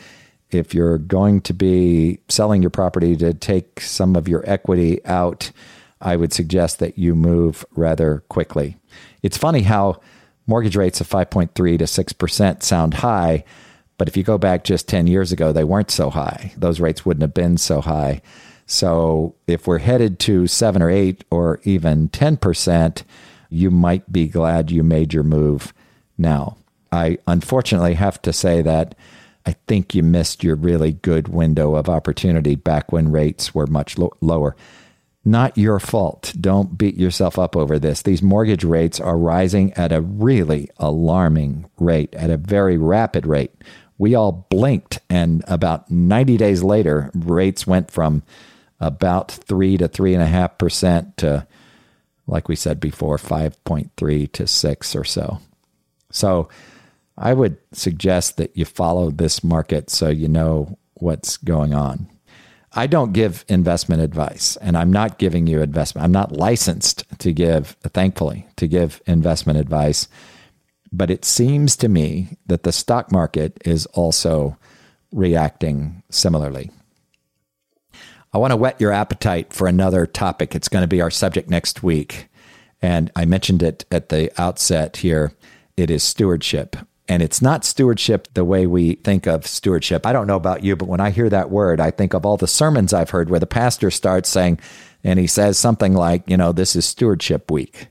[0.51, 5.51] if you're going to be selling your property to take some of your equity out,
[6.01, 8.77] I would suggest that you move rather quickly.
[9.23, 10.01] It's funny how
[10.47, 13.45] mortgage rates of 5.3 to 6% sound high,
[13.99, 16.53] but if you go back just 10 years ago, they weren't so high.
[16.57, 18.23] Those rates wouldn't have been so high.
[18.67, 23.03] So if we're headed to 7 or 8 or even 10%,
[23.51, 25.75] you might be glad you made your move
[26.17, 26.57] now.
[26.93, 28.95] I unfortunately have to say that
[29.47, 33.99] I think you missed your really good window of opportunity back when rates were much
[33.99, 34.55] lo- lower
[35.25, 36.33] not your fault.
[36.41, 38.03] Don't beat yourself up over this.
[38.03, 43.53] These mortgage rates are rising at a really alarming rate, at a very rapid rate.
[43.99, 48.23] We all blinked, and about 90 days later, rates went from
[48.81, 51.47] about 3 to 3.5% to,
[52.27, 55.39] like we said before, 5.3 to 6 or so.
[56.11, 56.49] So
[57.21, 62.09] I would suggest that you follow this market so you know what's going on.
[62.73, 66.05] I don't give investment advice, and I'm not giving you investment.
[66.05, 70.09] I'm not licensed to give, thankfully, to give investment advice.
[70.93, 74.57] But it seems to me that the stock market is also
[75.13, 76.71] reacting similarly.
[78.33, 80.55] I want to whet your appetite for another topic.
[80.55, 82.29] It's going to be our subject next week.
[82.81, 85.33] And I mentioned it at the outset here.
[85.77, 86.77] It is stewardship.
[87.11, 90.07] And it's not stewardship the way we think of stewardship.
[90.07, 92.37] I don't know about you, but when I hear that word, I think of all
[92.37, 94.61] the sermons I've heard where the pastor starts saying,
[95.03, 97.89] and he says something like, you know, this is stewardship week.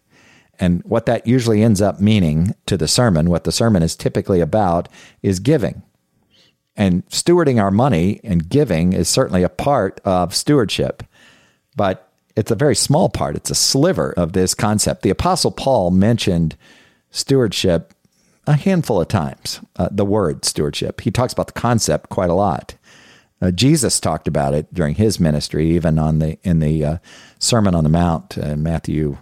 [0.57, 4.39] And what that usually ends up meaning to the sermon, what the sermon is typically
[4.39, 4.87] about,
[5.21, 5.83] is giving.
[6.77, 11.03] And stewarding our money and giving is certainly a part of stewardship,
[11.75, 13.35] but it's a very small part.
[13.35, 15.01] It's a sliver of this concept.
[15.01, 16.55] The Apostle Paul mentioned
[17.11, 17.93] stewardship
[18.49, 21.01] a handful of times, uh, the word stewardship.
[21.01, 22.73] He talks about the concept quite a lot.
[23.39, 26.97] Uh, Jesus talked about it during his ministry, even on the in the uh,
[27.37, 29.19] Sermon on the Mount in uh, Matthew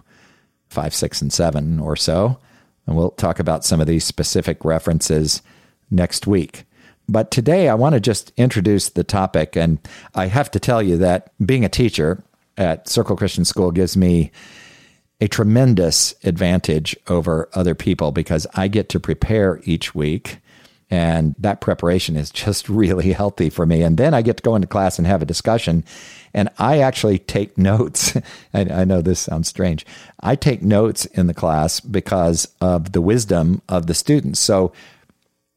[0.70, 2.38] five, six, and seven or so.
[2.86, 5.42] And we'll talk about some of these specific references
[5.90, 6.64] next week.
[7.06, 9.78] But today I want to just introduce the topic, and
[10.14, 12.24] I have to tell you that being a teacher
[12.56, 14.32] at Circle Christian School gives me
[15.20, 20.38] a tremendous advantage over other people because I get to prepare each week.
[20.90, 23.82] And that preparation is just really healthy for me.
[23.82, 25.84] And then I get to go into class and have a discussion.
[26.32, 28.16] And I actually take notes.
[28.54, 29.84] I, I know this sounds strange.
[30.20, 34.40] I take notes in the class because of the wisdom of the students.
[34.40, 34.72] So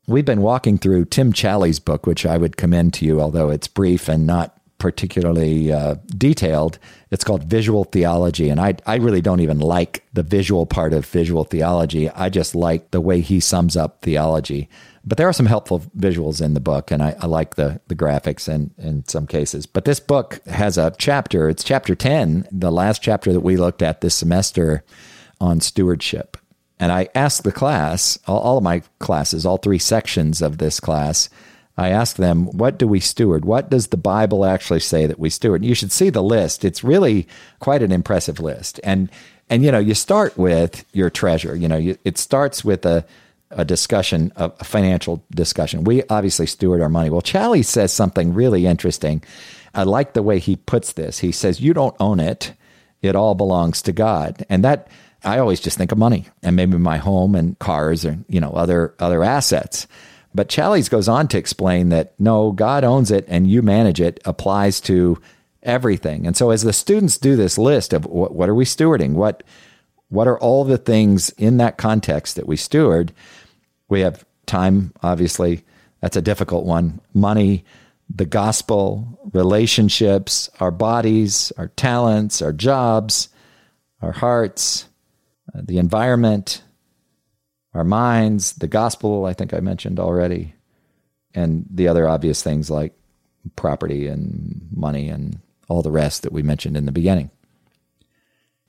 [0.07, 3.67] we've been walking through Tim Challies' book, which I would commend to you, although it's
[3.67, 6.79] brief and not particularly uh, detailed.
[7.12, 8.49] It's called visual theology.
[8.49, 12.09] And I, I really don't even like the visual part of visual theology.
[12.09, 14.70] I just like the way he sums up theology.
[15.03, 17.95] But there are some helpful visuals in the book, and I, I like the, the
[17.95, 19.66] graphics in, in some cases.
[19.66, 23.82] But this book has a chapter, it's chapter 10, the last chapter that we looked
[23.82, 24.84] at this semester
[25.39, 26.38] on stewardship.
[26.80, 30.80] And I asked the class, all, all of my classes, all three sections of this
[30.80, 31.30] class,
[31.78, 33.45] I ask them, what do we steward?
[33.45, 35.61] What does the Bible actually say that we steward?
[35.61, 36.65] And you should see the list.
[36.65, 37.28] It's really
[37.59, 38.80] quite an impressive list.
[38.84, 39.09] And
[39.49, 41.55] and you know, you start with your treasure.
[41.55, 43.05] You know, you, it starts with a
[43.51, 45.84] a discussion, a, financial discussion.
[45.84, 47.09] We obviously steward our money.
[47.09, 49.22] Well, Challies says something really interesting.
[49.74, 51.19] I like the way he puts this.
[51.19, 52.53] He says, "You don't own it;
[53.01, 54.88] it all belongs to God." And that
[55.24, 58.51] I always just think of money and maybe my home and cars or you know
[58.51, 59.88] other other assets.
[60.34, 64.19] But Challies goes on to explain that no, God owns it and you manage it
[64.25, 65.21] applies to
[65.63, 66.25] everything.
[66.25, 69.43] And so as the students do this list of what, what are we stewarding, what
[70.09, 73.13] what are all the things in that context that we steward,
[73.88, 75.63] we have time, obviously,
[76.01, 76.99] that's a difficult one.
[77.13, 77.63] Money,
[78.13, 83.29] the gospel, relationships, our bodies, our talents, our jobs,
[84.01, 84.86] our hearts,
[85.55, 86.61] uh, the environment,
[87.74, 90.55] our minds, the gospel, I think I mentioned already,
[91.34, 92.93] and the other obvious things like
[93.55, 97.32] property and money and all the rest that we mentioned in the beginning.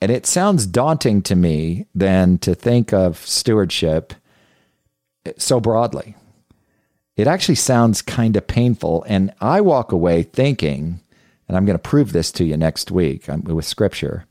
[0.00, 4.14] And it sounds daunting to me then to think of stewardship
[5.36, 6.16] so broadly.
[7.16, 9.05] It actually sounds kind of painful.
[9.07, 11.00] And I walk away thinking,
[11.46, 14.26] and I'm going to prove this to you next week um, with scripture,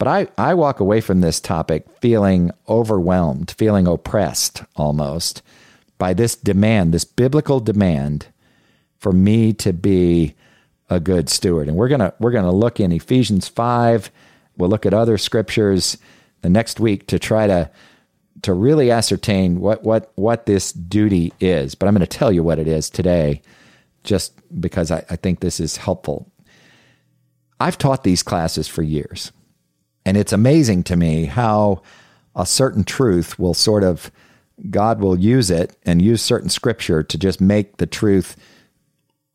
[0.00, 5.42] but I, I walk away from this topic feeling overwhelmed, feeling oppressed almost
[5.98, 8.28] by this demand, this biblical demand
[8.96, 10.36] for me to be
[10.88, 11.68] a good steward.
[11.68, 14.10] And we're gonna we're gonna look in Ephesians five.
[14.56, 15.98] We'll look at other scriptures
[16.40, 17.70] the next week to try to
[18.40, 21.74] to really ascertain what what what this duty is.
[21.74, 23.42] But I'm going to tell you what it is today,
[24.02, 26.32] just because I, I think this is helpful.
[27.60, 29.30] I've taught these classes for years.
[30.04, 31.82] And it's amazing to me how
[32.34, 34.10] a certain truth will sort of,
[34.70, 38.36] God will use it and use certain scripture to just make the truth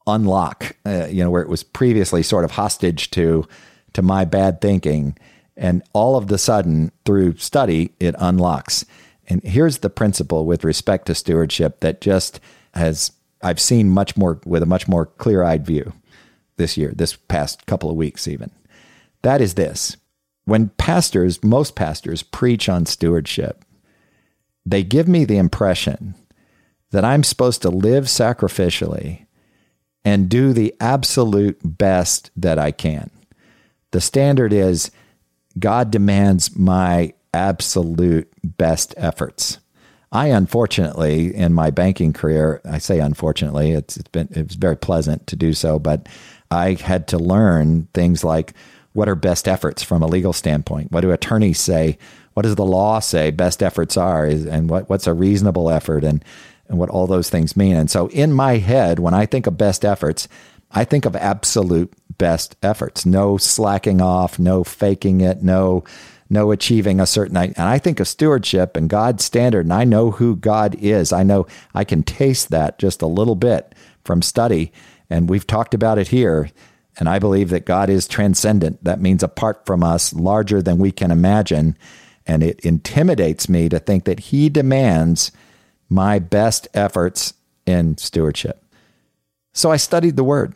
[0.07, 3.47] unlock, uh, you know, where it was previously sort of hostage to,
[3.93, 5.17] to my bad thinking.
[5.57, 8.85] And all of the sudden, through study, it unlocks.
[9.27, 12.39] And here's the principle with respect to stewardship that just
[12.73, 13.11] has,
[13.41, 15.93] I've seen much more with a much more clear eyed view
[16.57, 18.51] this year, this past couple of weeks, even.
[19.23, 19.97] That is this
[20.45, 23.65] when pastors, most pastors, preach on stewardship,
[24.65, 26.15] they give me the impression
[26.91, 29.25] that I'm supposed to live sacrificially
[30.03, 33.09] and do the absolute best that I can.
[33.91, 34.91] The standard is
[35.57, 39.59] God demands my absolute best efforts.
[40.11, 45.27] I unfortunately, in my banking career, I say unfortunately, it's, it's been it's very pleasant
[45.27, 46.07] to do so, but
[46.51, 48.53] I had to learn things like
[48.95, 50.89] what are best efforts from a legal standpoint?
[50.89, 51.97] What do attorneys say?
[52.33, 54.25] What does the law say best efforts are?
[54.25, 56.23] And what, what's a reasonable effort and,
[56.69, 57.75] and what all those things mean?
[57.75, 60.29] And so in my head, when I think of best efforts,
[60.71, 63.05] I think of absolute best efforts.
[63.05, 65.83] No slacking off, no faking it, no
[66.27, 70.09] no achieving a certain and I think of stewardship and God's standard and I know
[70.09, 71.13] who God is.
[71.13, 74.71] I know I can taste that just a little bit from study
[75.09, 76.49] and we've talked about it here
[76.97, 78.83] and I believe that God is transcendent.
[78.83, 81.77] That means apart from us, larger than we can imagine.
[82.25, 85.31] And it intimidates me to think that He demands
[85.89, 87.33] my best efforts
[87.65, 88.63] in stewardship.
[89.53, 90.55] So I studied the word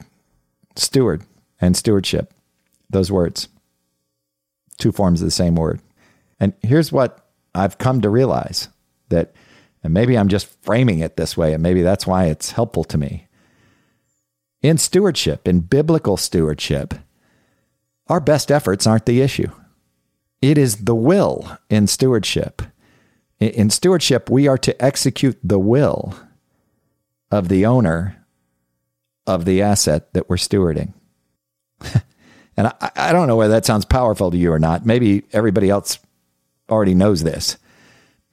[0.75, 1.23] steward
[1.59, 2.33] and stewardship,
[2.89, 3.49] those words,
[4.77, 5.81] two forms of the same word.
[6.39, 8.69] And here's what I've come to realize
[9.09, 9.33] that,
[9.83, 12.97] and maybe I'm just framing it this way, and maybe that's why it's helpful to
[12.97, 13.27] me
[14.61, 16.93] in stewardship, in biblical stewardship,
[18.07, 19.49] our best efforts aren't the issue.
[20.41, 22.61] It is the will in stewardship.
[23.39, 26.15] In stewardship, we are to execute the will
[27.31, 28.25] of the owner
[29.27, 30.93] of the asset that we're stewarding.
[32.57, 34.85] and I, I, don't know whether that sounds powerful to you or not.
[34.85, 35.99] Maybe everybody else
[36.69, 37.57] already knows this,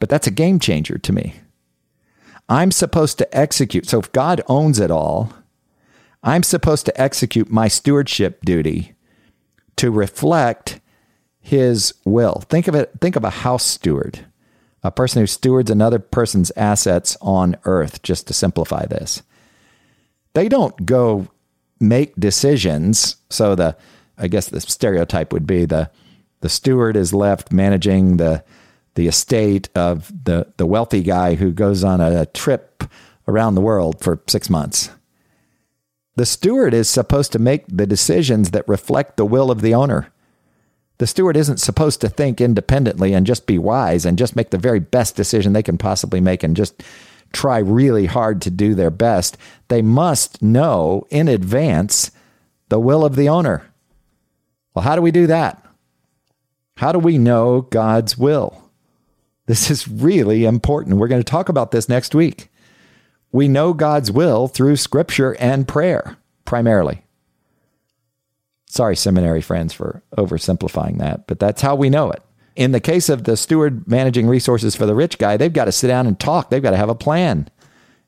[0.00, 1.34] but that's a game changer to me.
[2.48, 3.86] I'm supposed to execute.
[3.86, 5.32] So if God owns it all,
[6.26, 8.94] I'm supposed to execute my stewardship duty
[9.76, 10.80] to reflect
[11.38, 12.42] his will.
[12.48, 14.26] Think of it, think of a house steward,
[14.82, 19.22] a person who stewards another person's assets on earth, just to simplify this.
[20.34, 21.28] They don't go
[21.78, 23.16] make decisions.
[23.30, 23.76] So the
[24.18, 25.92] I guess the stereotype would be the
[26.40, 28.42] the steward is left managing the
[28.96, 32.82] the estate of the the wealthy guy who goes on a, a trip
[33.28, 34.90] around the world for six months.
[36.16, 40.12] The steward is supposed to make the decisions that reflect the will of the owner.
[40.98, 44.58] The steward isn't supposed to think independently and just be wise and just make the
[44.58, 46.82] very best decision they can possibly make and just
[47.32, 49.36] try really hard to do their best.
[49.68, 52.10] They must know in advance
[52.70, 53.70] the will of the owner.
[54.74, 55.62] Well, how do we do that?
[56.78, 58.70] How do we know God's will?
[59.46, 60.96] This is really important.
[60.96, 62.50] We're going to talk about this next week.
[63.32, 67.02] We know God's will through scripture and prayer, primarily.
[68.66, 72.22] Sorry, seminary friends, for oversimplifying that, but that's how we know it.
[72.56, 75.72] In the case of the steward managing resources for the rich guy, they've got to
[75.72, 76.48] sit down and talk.
[76.48, 77.48] They've got to have a plan.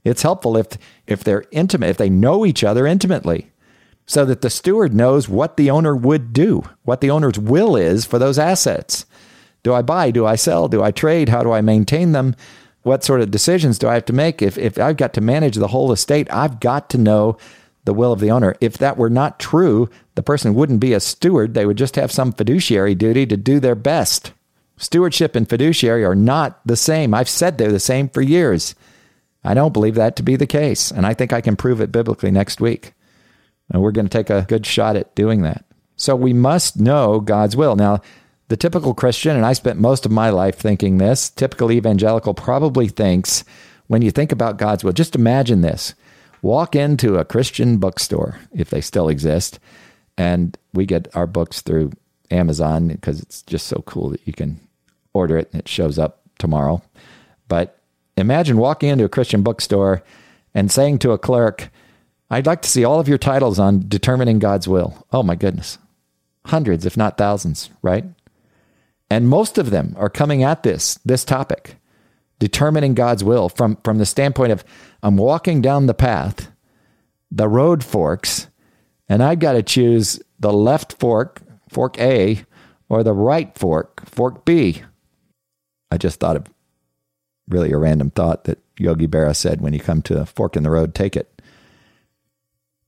[0.04, 0.68] It's helpful if
[1.06, 3.50] if they're intimate, if they know each other intimately,
[4.06, 8.06] so that the steward knows what the owner would do, what the owner's will is
[8.06, 9.04] for those assets.
[9.62, 10.10] Do I buy?
[10.10, 10.68] Do I sell?
[10.68, 11.28] Do I trade?
[11.28, 12.34] How do I maintain them?
[12.88, 14.40] What sort of decisions do I have to make?
[14.40, 17.36] If, if I've got to manage the whole estate, I've got to know
[17.84, 18.56] the will of the owner.
[18.62, 21.52] If that were not true, the person wouldn't be a steward.
[21.52, 24.32] They would just have some fiduciary duty to do their best.
[24.78, 27.12] Stewardship and fiduciary are not the same.
[27.12, 28.74] I've said they're the same for years.
[29.44, 31.92] I don't believe that to be the case, and I think I can prove it
[31.92, 32.94] biblically next week.
[33.68, 35.66] And we're going to take a good shot at doing that.
[35.96, 37.76] So we must know God's will.
[37.76, 38.00] Now,
[38.48, 42.88] the typical Christian, and I spent most of my life thinking this, typical evangelical probably
[42.88, 43.44] thinks
[43.86, 45.94] when you think about God's will, just imagine this.
[46.40, 49.58] Walk into a Christian bookstore, if they still exist,
[50.16, 51.92] and we get our books through
[52.30, 54.60] Amazon because it's just so cool that you can
[55.14, 56.82] order it and it shows up tomorrow.
[57.48, 57.78] But
[58.16, 60.02] imagine walking into a Christian bookstore
[60.54, 61.70] and saying to a clerk,
[62.30, 65.06] I'd like to see all of your titles on determining God's will.
[65.12, 65.78] Oh my goodness.
[66.46, 68.04] Hundreds, if not thousands, right?
[69.10, 71.76] And most of them are coming at this, this topic,
[72.38, 74.64] determining God's will from, from the standpoint of
[75.02, 76.50] I'm walking down the path,
[77.30, 78.48] the road forks,
[79.08, 82.44] and I've got to choose the left fork, fork A,
[82.88, 84.82] or the right fork, fork B.
[85.90, 86.46] I just thought of
[87.48, 90.62] really a random thought that Yogi Berra said when you come to a fork in
[90.62, 91.42] the road, take it.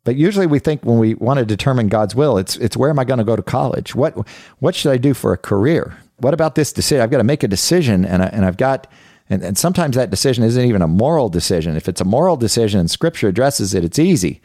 [0.04, 2.98] But usually we think when we want to determine God's will, it's it's where am
[2.98, 3.94] I going to go to college?
[3.94, 4.26] What
[4.58, 5.96] what should I do for a career?
[6.20, 7.02] What about this decision?
[7.02, 8.86] I've got to make a decision, and I, and I've got,
[9.28, 11.76] and, and sometimes that decision isn't even a moral decision.
[11.76, 14.40] If it's a moral decision and Scripture addresses it, it's easy,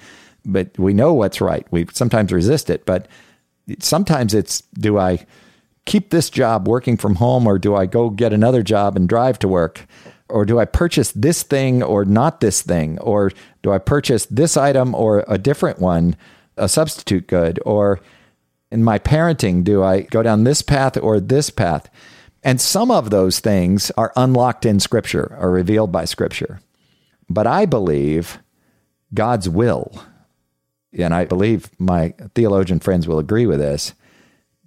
[0.45, 1.65] but we know what's right.
[1.71, 3.07] We sometimes resist it, but
[3.79, 5.25] sometimes it's do I
[5.85, 9.39] keep this job working from home, or do I go get another job and drive
[9.39, 9.85] to work?
[10.27, 12.97] Or do I purchase this thing or not this thing?
[12.99, 16.15] Or do I purchase this item or a different one,
[16.57, 17.59] a substitute good?
[17.63, 17.99] Or
[18.75, 21.89] in my parenting, do I go down this path or this path?
[22.43, 26.59] And some of those things are unlocked in Scripture or revealed by Scripture.
[27.29, 28.39] But I believe
[29.13, 30.03] God's will,
[30.91, 33.93] and I believe my theologian friends will agree with this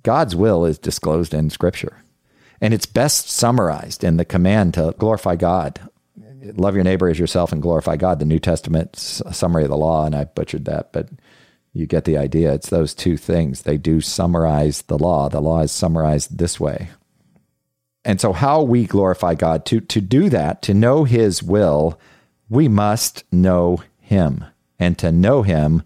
[0.02, 2.02] God's will is disclosed in Scripture.
[2.62, 5.80] And it's best summarized in the command to glorify God.
[6.56, 10.06] Love your neighbor as yourself and glorify God, the New Testament summary of the law.
[10.06, 11.11] And I butchered that, but
[11.79, 12.53] you get the idea.
[12.53, 13.62] It's those two things.
[13.62, 15.29] They do summarize the law.
[15.29, 16.91] The law is summarized this way.
[18.05, 22.01] And so how we glorify God to to do that, to know his will,
[22.49, 24.45] we must know him.
[24.81, 25.83] And to know him,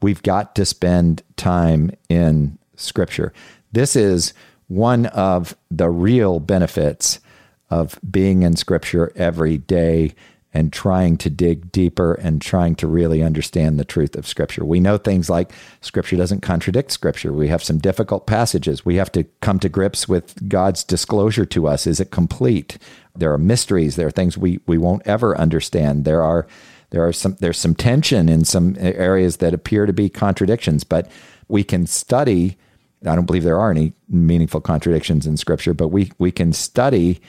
[0.00, 3.32] we've got to spend time in scripture.
[3.72, 4.32] This is
[4.68, 7.20] one of the real benefits
[7.68, 10.14] of being in scripture every day
[10.54, 14.64] and trying to dig deeper and trying to really understand the truth of Scripture.
[14.64, 15.50] We know things like
[15.80, 17.32] Scripture doesn't contradict Scripture.
[17.32, 18.86] We have some difficult passages.
[18.86, 21.88] We have to come to grips with God's disclosure to us.
[21.88, 22.78] Is it complete?
[23.16, 23.96] There are mysteries.
[23.96, 26.04] There are things we, we won't ever understand.
[26.04, 26.46] There are
[26.90, 31.10] there are some there's some tension in some areas that appear to be contradictions, but
[31.48, 32.56] we can study.
[33.04, 37.20] I don't believe there are any meaningful contradictions in Scripture, but we we can study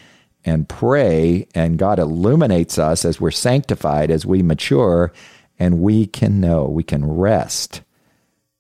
[0.46, 5.12] and pray, and God illuminates us as we're sanctified, as we mature,
[5.58, 7.82] and we can know, we can rest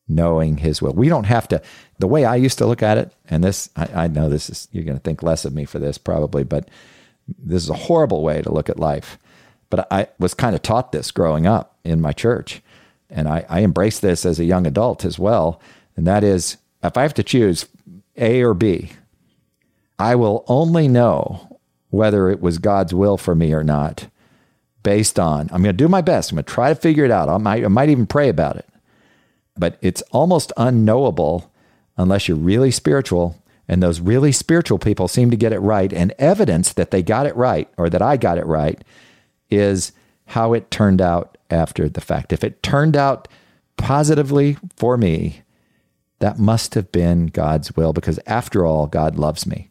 [0.07, 0.93] knowing His will.
[0.93, 1.61] We don't have to,
[1.99, 4.67] the way I used to look at it, and this, I, I know this is,
[4.71, 6.69] you're going to think less of me for this probably, but
[7.39, 9.17] this is a horrible way to look at life.
[9.69, 12.61] But I was kind of taught this growing up in my church.
[13.09, 15.59] And I, I embraced this as a young adult as well.
[15.95, 17.65] And that is if I have to choose
[18.15, 18.91] A or B,
[19.97, 21.54] I will only know
[21.95, 24.07] whether it was God's will for me or not
[24.83, 26.31] based on I'm going to do my best.
[26.31, 27.27] I'm going to try to figure it out.
[27.29, 28.67] I might I might even pray about it.
[29.57, 31.51] But it's almost unknowable
[31.97, 36.13] unless you're really spiritual and those really spiritual people seem to get it right and
[36.19, 38.83] evidence that they got it right or that I got it right
[39.49, 39.91] is
[40.27, 42.33] how it turned out after the fact.
[42.33, 43.27] If it turned out
[43.77, 45.41] positively for me,
[46.19, 49.69] that must have been God's will because after all, God loves me.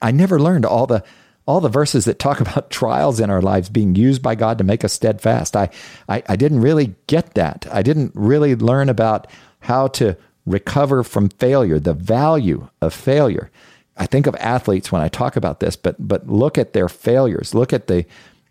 [0.00, 1.04] I never learned all the
[1.46, 4.64] all the verses that talk about trials in our lives being used by God to
[4.64, 5.56] make us steadfast.
[5.56, 5.70] I,
[6.08, 7.66] I, I didn't really get that.
[7.70, 9.26] I didn't really learn about
[9.60, 10.16] how to
[10.46, 13.50] recover from failure, the value of failure.
[13.96, 17.54] I think of athletes when I talk about this, but but look at their failures.
[17.54, 18.04] Look at the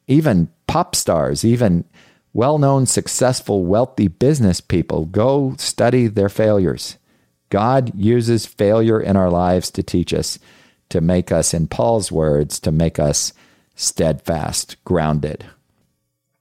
[0.08, 1.86] even pop stars, even
[2.34, 5.06] well-known, successful, wealthy business people.
[5.06, 6.98] Go study their failures.
[7.50, 10.39] God uses failure in our lives to teach us,
[10.94, 13.34] to make us, in Paul's words, to make us
[13.74, 15.44] steadfast, grounded.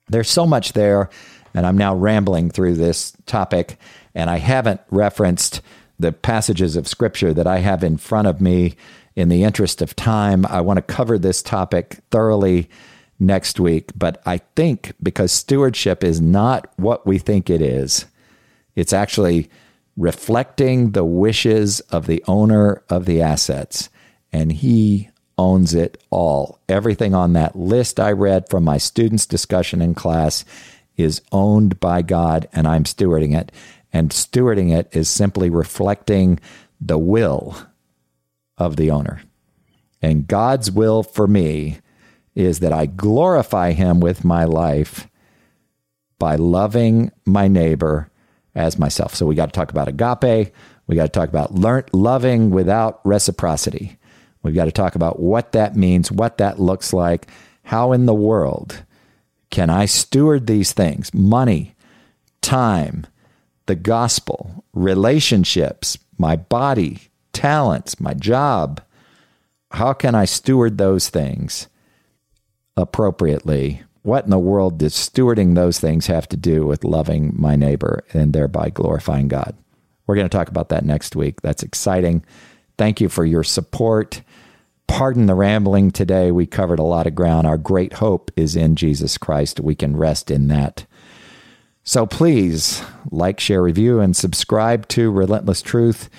[0.09, 1.09] There's so much there,
[1.55, 3.79] and I'm now rambling through this topic,
[4.15, 5.63] and I haven't referenced
[5.99, 8.77] the passages of scripture that I have in front of me.
[9.17, 12.69] In the interest of time, I want to cover this topic thoroughly
[13.19, 13.91] next week.
[13.95, 18.05] But I think because stewardship is not what we think it is,
[18.75, 19.49] it's actually
[19.97, 23.89] reflecting the wishes of the owner of the assets.
[24.33, 26.61] And he owns it all.
[26.69, 30.45] Everything on that list I read from my students' discussion in class
[30.97, 33.51] is owned by God, and I'm stewarding it.
[33.93, 36.41] And stewarding it is simply reflecting
[36.81, 37.57] the will
[38.59, 39.23] of the owner.
[40.01, 41.79] And God's will for me
[42.35, 45.09] is that I glorify Him with my life
[46.19, 48.11] by loving my neighbor
[48.55, 49.15] as myself.
[49.15, 50.53] So we got to talk about agape.
[50.87, 53.99] We got to talk about learn, loving without reciprocity.
[54.43, 57.29] We've got to talk about what that means, what that looks like,
[57.65, 58.83] how in the world
[59.51, 61.75] can I steward these things money,
[62.41, 63.07] time,
[63.67, 66.99] the gospel, relationships, my body,
[67.33, 68.81] talents, my job.
[69.71, 71.69] How can I steward those things
[72.77, 73.83] appropriately?
[74.03, 78.05] What in the world does stewarding those things have to do with loving my neighbor
[78.13, 79.55] and thereby glorifying God?
[80.07, 81.41] We're going to talk about that next week.
[81.41, 82.25] That's exciting.
[82.77, 84.23] Thank you for your support.
[84.93, 86.31] Pardon the rambling today.
[86.31, 87.47] We covered a lot of ground.
[87.47, 89.59] Our great hope is in Jesus Christ.
[89.59, 90.85] We can rest in that.
[91.83, 96.11] So please like, share, review, and subscribe to Relentless Truth.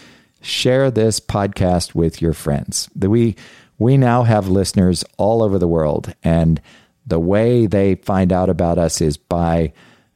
[0.42, 2.90] Share this podcast with your friends.
[2.98, 3.36] We
[3.78, 6.60] we now have listeners all over the world, and
[7.06, 9.72] the way they find out about us is by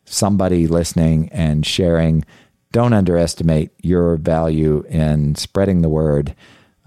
[0.06, 2.26] somebody listening and sharing.
[2.72, 6.36] Don't underestimate your value in spreading the word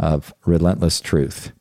[0.01, 1.53] of relentless truth.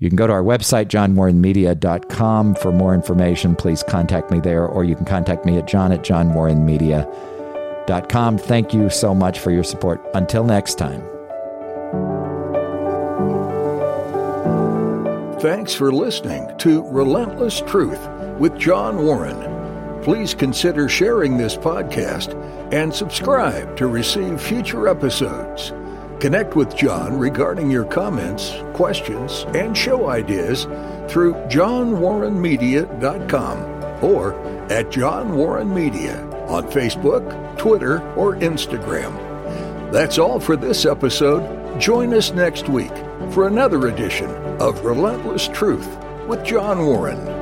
[0.00, 3.54] You can go to our website, johnwarrenmedia.com, for more information.
[3.54, 8.38] Please contact me there, or you can contact me at john at johnwarrenmedia.com.
[8.38, 10.00] Thank you so much for your support.
[10.14, 11.02] Until next time.
[15.40, 19.60] Thanks for listening to Relentless Truth with John Warren.
[20.02, 22.32] Please consider sharing this podcast
[22.72, 25.74] and subscribe to receive future episodes.
[26.20, 30.64] Connect with John regarding your comments, questions, and show ideas
[31.08, 34.34] through johnwarrenmedia.com or
[34.70, 39.16] at John Warren Media on Facebook, Twitter, or Instagram.
[39.92, 41.80] That's all for this episode.
[41.80, 42.92] Join us next week
[43.30, 44.28] for another edition
[44.60, 45.88] of Relentless Truth
[46.26, 47.39] with John Warren.